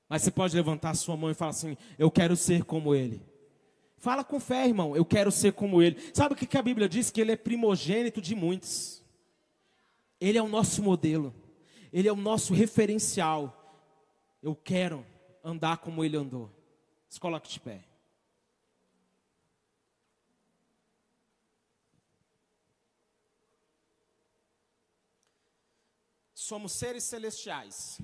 [0.08, 3.29] Mas você pode levantar a sua mão e falar assim: Eu quero ser como Ele.
[4.00, 4.96] Fala com fé, irmão.
[4.96, 5.98] Eu quero ser como Ele.
[6.14, 7.12] Sabe o que a Bíblia diz?
[7.12, 9.04] Que Ele é primogênito de muitos.
[10.20, 11.34] Ele é o nosso modelo,
[11.92, 13.56] Ele é o nosso referencial.
[14.42, 15.06] Eu quero
[15.44, 16.50] andar como Ele andou.
[17.10, 17.84] Se coloque de pé.
[26.34, 28.00] Somos seres celestiais.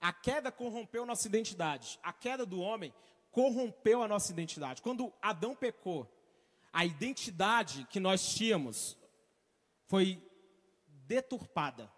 [0.00, 2.00] A queda corrompeu nossa identidade.
[2.02, 2.92] A queda do homem
[3.30, 4.82] corrompeu a nossa identidade.
[4.82, 6.10] Quando Adão pecou,
[6.72, 8.96] a identidade que nós tínhamos
[9.86, 10.22] foi
[11.06, 11.92] deturpada.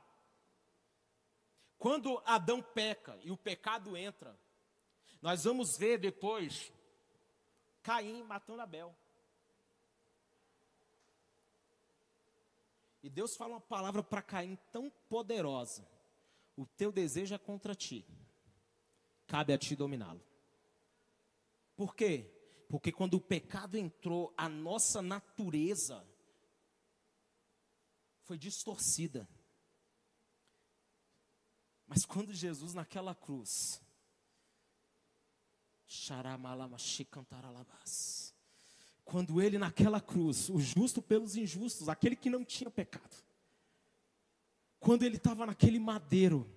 [1.78, 4.38] Quando Adão peca e o pecado entra,
[5.20, 6.72] nós vamos ver depois
[7.82, 8.94] Caim matando Abel.
[13.02, 15.86] E Deus fala uma palavra para Caim tão poderosa:
[16.56, 18.06] o teu desejo é contra ti,
[19.26, 20.31] cabe a ti dominá-lo.
[21.82, 22.30] Por quê?
[22.68, 26.06] Porque quando o pecado entrou, a nossa natureza
[28.20, 29.28] foi distorcida.
[31.84, 33.82] Mas quando Jesus naquela cruz,
[39.04, 43.24] Quando ele naquela cruz, o justo pelos injustos, aquele que não tinha pecado,
[44.78, 46.48] quando ele estava naquele madeiro,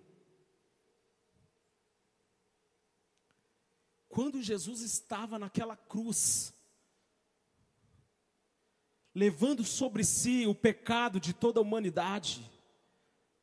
[4.16, 6.53] quando Jesus estava naquela cruz,
[9.13, 12.49] levando sobre si o pecado de toda a humanidade,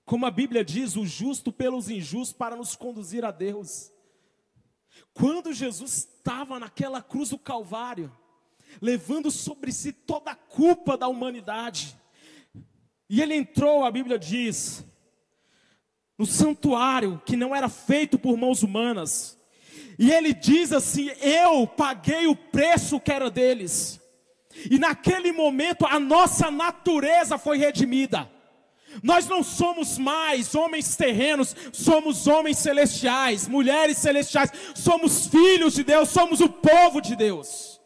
[0.06, 3.92] como a Bíblia diz, o justo pelos injustos para nos conduzir a Deus.
[5.12, 8.10] Quando Jesus estava naquela cruz do Calvário,
[8.80, 11.94] levando sobre si toda a culpa da humanidade,
[13.10, 14.82] e ele entrou, a Bíblia diz,
[16.16, 19.38] no santuário que não era feito por mãos humanas.
[19.98, 24.00] E ele diz assim: Eu paguei o preço que era deles.
[24.70, 28.30] E naquele momento a nossa natureza foi redimida.
[29.02, 36.10] Nós não somos mais homens terrenos, somos homens celestiais, mulheres celestiais, somos filhos de Deus,
[36.10, 37.80] somos o povo de Deus.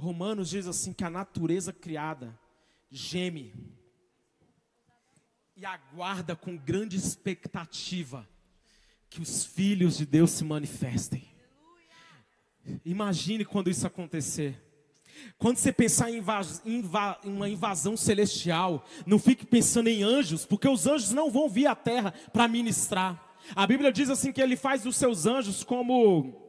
[0.00, 2.36] Romanos diz assim que a natureza criada
[2.90, 3.52] geme
[5.60, 8.26] e aguarda com grande expectativa
[9.10, 11.22] que os filhos de Deus se manifestem.
[12.82, 14.58] Imagine quando isso acontecer.
[15.36, 16.24] Quando você pensar em,
[16.64, 16.82] em
[17.24, 21.74] uma invasão celestial, não fique pensando em anjos, porque os anjos não vão vir à
[21.74, 23.36] terra para ministrar.
[23.54, 26.48] A Bíblia diz assim que ele faz dos seus anjos como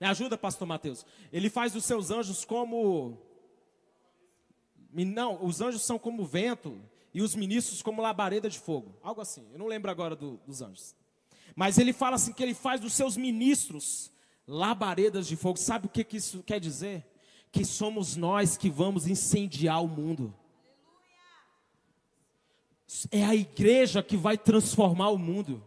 [0.00, 1.06] me ajuda, pastor Mateus.
[1.32, 3.16] Ele faz os seus anjos como.
[4.92, 6.76] Não, os anjos são como vento
[7.18, 8.94] e os ministros como labareda de fogo.
[9.02, 9.44] Algo assim.
[9.52, 10.94] Eu não lembro agora do, dos anjos.
[11.56, 14.12] Mas ele fala assim que ele faz dos seus ministros
[14.46, 15.58] labaredas de fogo.
[15.58, 17.04] Sabe o que, que isso quer dizer?
[17.50, 20.32] Que somos nós que vamos incendiar o mundo.
[23.10, 25.60] É a igreja que vai transformar o mundo.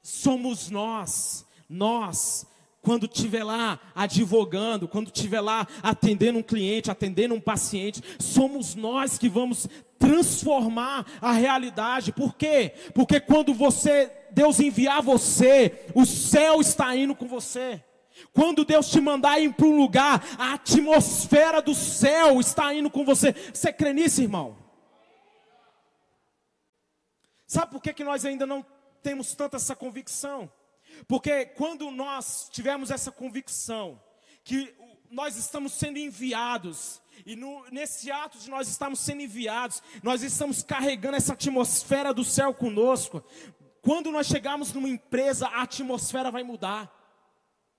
[0.00, 2.46] Somos nós, nós
[2.86, 9.18] quando estiver lá advogando, quando estiver lá atendendo um cliente, atendendo um paciente, somos nós
[9.18, 9.66] que vamos
[9.98, 12.12] transformar a realidade.
[12.12, 12.72] Por quê?
[12.94, 17.82] Porque quando você, Deus enviar você, o céu está indo com você.
[18.32, 23.04] Quando Deus te mandar ir para um lugar, a atmosfera do céu está indo com
[23.04, 23.34] você.
[23.52, 24.56] Você crê nisso, irmão?
[27.48, 28.64] Sabe por que, que nós ainda não
[29.02, 30.48] temos tanta essa convicção?
[31.06, 34.00] Porque quando nós tivermos essa convicção
[34.44, 34.74] que
[35.10, 40.62] nós estamos sendo enviados, e no, nesse ato de nós estamos sendo enviados, nós estamos
[40.62, 43.24] carregando essa atmosfera do céu conosco.
[43.80, 46.92] Quando nós chegarmos numa empresa, a atmosfera vai mudar.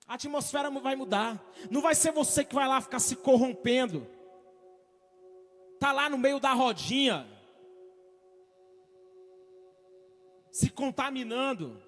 [0.06, 1.42] A atmosfera vai mudar.
[1.70, 4.06] Não vai ser você que vai lá ficar se corrompendo.
[5.78, 7.26] Tá lá no meio da rodinha,
[10.50, 11.80] se contaminando.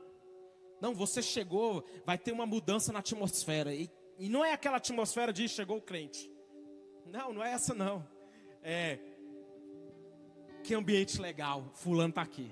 [0.80, 3.74] Não, você chegou, vai ter uma mudança na atmosfera.
[3.74, 6.30] E, e não é aquela atmosfera de chegou o crente.
[7.06, 8.06] Não, não é essa não.
[8.62, 8.98] É
[10.62, 12.50] que ambiente legal, fulano está aqui.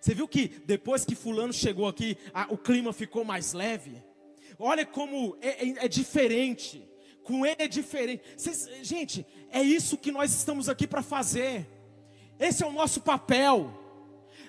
[0.00, 4.02] Você viu que depois que fulano chegou aqui, a, o clima ficou mais leve?
[4.58, 6.88] Olha como é, é, é diferente.
[7.22, 8.22] Com ele é diferente.
[8.36, 11.66] Cês, gente, é isso que nós estamos aqui para fazer.
[12.38, 13.85] Esse é o nosso papel.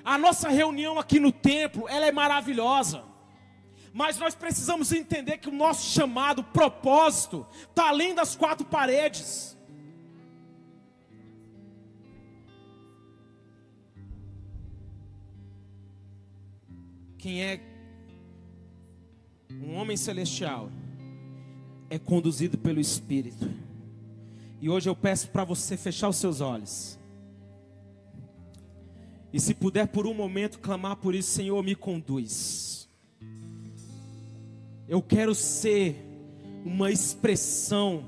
[0.07, 3.03] A nossa reunião aqui no templo, ela é maravilhosa.
[3.91, 9.57] Mas nós precisamos entender que o nosso chamado, propósito, está além das quatro paredes.
[17.17, 17.59] Quem é
[19.51, 20.71] um homem celestial
[21.89, 23.51] é conduzido pelo Espírito.
[24.61, 26.96] E hoje eu peço para você fechar os seus olhos.
[29.31, 32.87] E se puder por um momento clamar por isso, Senhor, me conduz.
[34.87, 35.95] Eu quero ser
[36.63, 38.05] uma expressão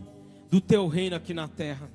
[0.50, 1.90] do teu reino aqui na terra.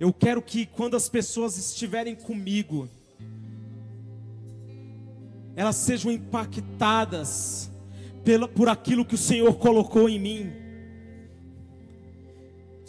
[0.00, 2.88] Eu quero que quando as pessoas estiverem comigo,
[5.54, 7.70] elas sejam impactadas
[8.24, 10.52] pelo, por aquilo que o Senhor colocou em mim.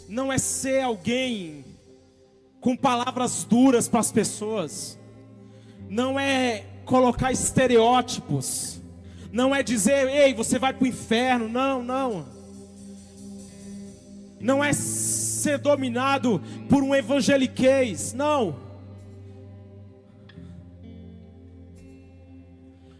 [0.08, 1.64] Não é ser alguém
[2.60, 4.95] com palavras duras para as pessoas
[5.88, 8.80] não é colocar estereótipos,
[9.32, 12.26] não é dizer, ei, você vai para o inferno, não, não.
[14.40, 18.65] Não é ser dominado por um evangeliquez, não.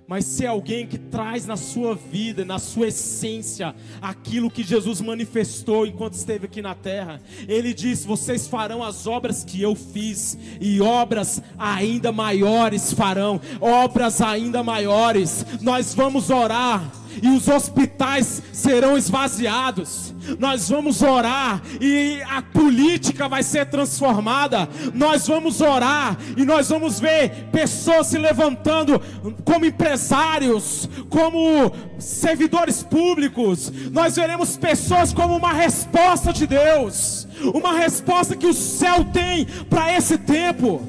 [0.07, 5.87] Mas ser alguém que traz na sua vida, na sua essência, aquilo que Jesus manifestou
[5.87, 7.21] enquanto esteve aqui na terra.
[7.49, 14.21] Ele diz: Vocês farão as obras que eu fiz, e obras ainda maiores farão, obras
[14.21, 15.45] ainda maiores.
[15.61, 20.14] Nós vamos orar e os hospitais serão esvaziados.
[20.39, 24.69] Nós vamos orar e a política vai ser transformada.
[24.93, 29.01] Nós vamos orar e nós vamos ver pessoas se levantando
[29.45, 33.73] como empresários, como servidores públicos.
[33.93, 39.97] Nós veremos pessoas como uma resposta de Deus, uma resposta que o céu tem para
[39.97, 40.83] esse tempo.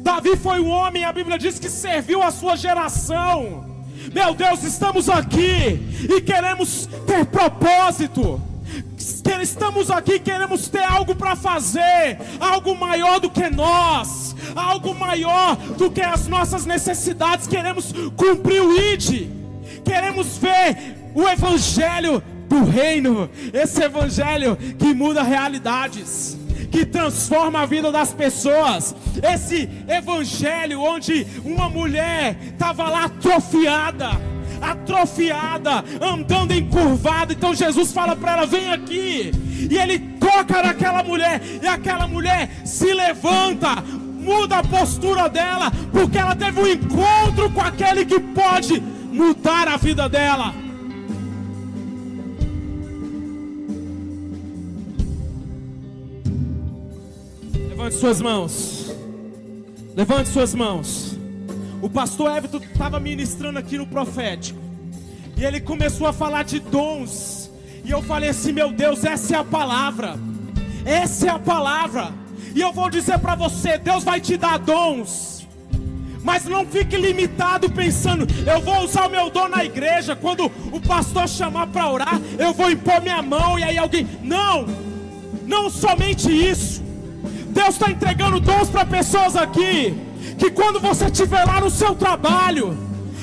[0.00, 3.73] Davi foi um homem, a Bíblia diz que serviu a sua geração.
[4.12, 8.40] Meu Deus, estamos aqui e queremos ter propósito.
[9.40, 15.90] Estamos aqui, queremos ter algo para fazer, algo maior do que nós, algo maior do
[15.90, 17.46] que as nossas necessidades.
[17.46, 19.28] Queremos cumprir o ID,
[19.84, 26.38] queremos ver o Evangelho do Reino, esse Evangelho que muda realidades
[26.74, 28.96] que transforma a vida das pessoas.
[29.22, 34.10] Esse evangelho onde uma mulher estava lá atrofiada,
[34.60, 37.32] atrofiada, andando encurvada.
[37.32, 39.30] Então Jesus fala para ela: vem aqui.
[39.70, 46.18] E ele toca naquela mulher, e aquela mulher se levanta, muda a postura dela, porque
[46.18, 48.80] ela teve um encontro com aquele que pode
[49.12, 50.63] mudar a vida dela.
[57.84, 58.96] Levante suas mãos.
[59.94, 61.18] Levante suas mãos.
[61.82, 64.58] O pastor Everton estava ministrando aqui no profético.
[65.36, 67.50] E ele começou a falar de dons.
[67.84, 70.18] E eu falei assim: meu Deus, essa é a palavra.
[70.82, 72.10] Essa é a palavra.
[72.54, 75.46] E eu vou dizer para você: Deus vai te dar dons.
[76.22, 80.16] Mas não fique limitado pensando, eu vou usar o meu dom na igreja.
[80.16, 84.08] Quando o pastor chamar para orar, eu vou impor minha mão e aí alguém.
[84.22, 84.64] Não,
[85.46, 86.83] não somente isso.
[87.54, 89.94] Deus está entregando dons para pessoas aqui.
[90.36, 92.76] Que quando você estiver lá no seu trabalho,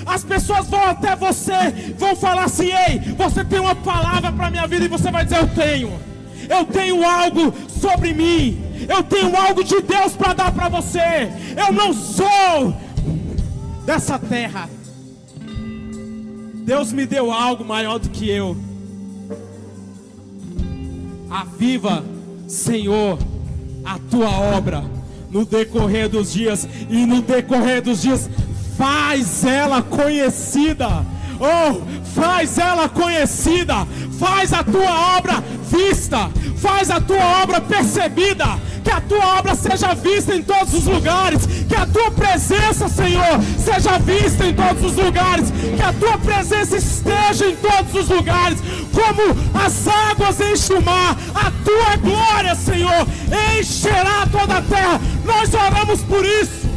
[0.06, 4.66] as pessoas vão até você, vão falar assim: Ei, você tem uma palavra para minha
[4.66, 6.00] vida, e você vai dizer: Eu tenho,
[6.50, 11.30] eu tenho algo sobre mim, eu tenho algo de Deus para dar para você.
[11.58, 12.74] Eu não sou
[13.86, 14.70] dessa terra,
[16.64, 18.56] Deus me deu algo maior do que eu.
[21.30, 22.04] Aviva,
[22.48, 23.18] Senhor
[23.86, 24.84] a tua obra
[25.30, 28.30] no decorrer dos dias e no decorrer dos dias
[28.78, 31.06] faz ela conhecida.
[31.44, 31.82] Oh,
[32.14, 33.88] faz ela conhecida,
[34.20, 38.46] faz a tua obra vista, faz a tua obra percebida,
[38.84, 43.42] que a tua obra seja vista em todos os lugares, que a tua presença, Senhor,
[43.58, 48.60] seja vista em todos os lugares, que a tua presença esteja em todos os lugares,
[48.94, 49.36] como
[49.66, 53.08] as águas enchem o mar, a tua glória, Senhor,
[53.58, 55.02] encherá toda a terra.
[55.26, 56.70] Nós oramos por isso.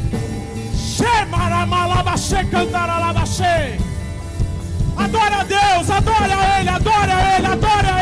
[5.14, 7.93] Adora a Deus, adora Ele, adora Ele, adora Ele.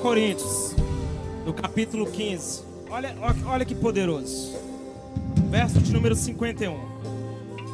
[0.00, 0.74] Coríntios,
[1.44, 2.62] no capítulo 15.
[2.88, 4.56] Olha, olha que poderoso.
[5.50, 6.74] Verso de número 51.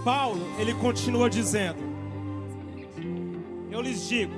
[0.05, 1.79] Paulo, ele continua dizendo:
[3.70, 4.33] Eu lhes digo,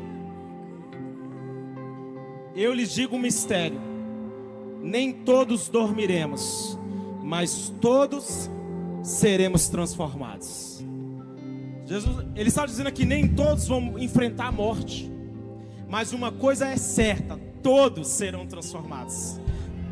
[2.54, 3.80] eu lhes digo um mistério.
[4.82, 6.78] Nem todos dormiremos,
[7.22, 8.50] mas todos
[9.02, 10.84] seremos transformados.
[11.86, 15.10] Jesus, ele está dizendo aqui: nem todos vão enfrentar a morte,
[15.88, 19.40] mas uma coisa é certa: todos serão transformados.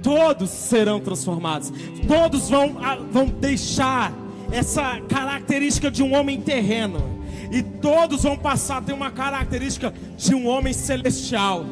[0.02, 1.72] Todos serão transformados.
[2.06, 2.76] Todos vão,
[3.10, 4.12] vão deixar
[4.52, 7.16] essa característica de um homem terreno.
[7.50, 11.64] E todos vão passar a ter uma característica de um homem celestial.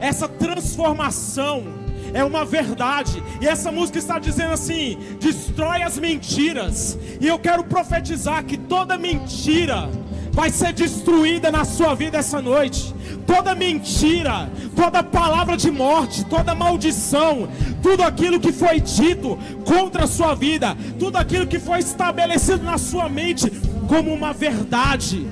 [0.00, 1.64] Essa transformação
[2.12, 3.22] é uma verdade.
[3.40, 6.98] E essa música está dizendo assim: destrói as mentiras.
[7.20, 9.88] E eu quero profetizar que toda mentira
[10.36, 12.94] vai ser destruída na sua vida essa noite.
[13.26, 17.48] Toda mentira, toda palavra de morte, toda maldição,
[17.82, 22.76] tudo aquilo que foi dito contra a sua vida, tudo aquilo que foi estabelecido na
[22.76, 23.50] sua mente
[23.88, 25.26] como uma verdade.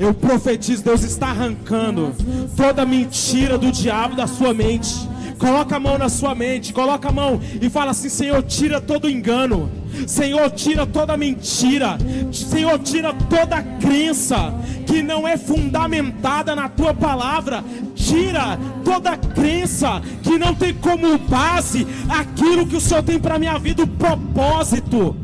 [0.00, 2.12] Eu profetizo, Deus está arrancando
[2.56, 5.11] toda mentira do diabo da sua mente.
[5.42, 9.10] Coloca a mão na sua mente, coloca a mão e fala assim: Senhor, tira todo
[9.10, 9.68] engano.
[10.06, 11.98] Senhor, tira toda mentira.
[12.32, 14.54] Senhor, tira toda crença
[14.86, 17.64] que não é fundamentada na tua palavra.
[17.96, 23.58] Tira toda crença que não tem como base aquilo que o Senhor tem para minha
[23.58, 25.16] vida, o propósito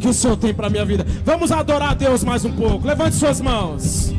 [0.00, 1.06] que o Senhor tem para minha vida.
[1.24, 2.84] Vamos adorar a Deus mais um pouco.
[2.84, 4.12] Levante suas mãos.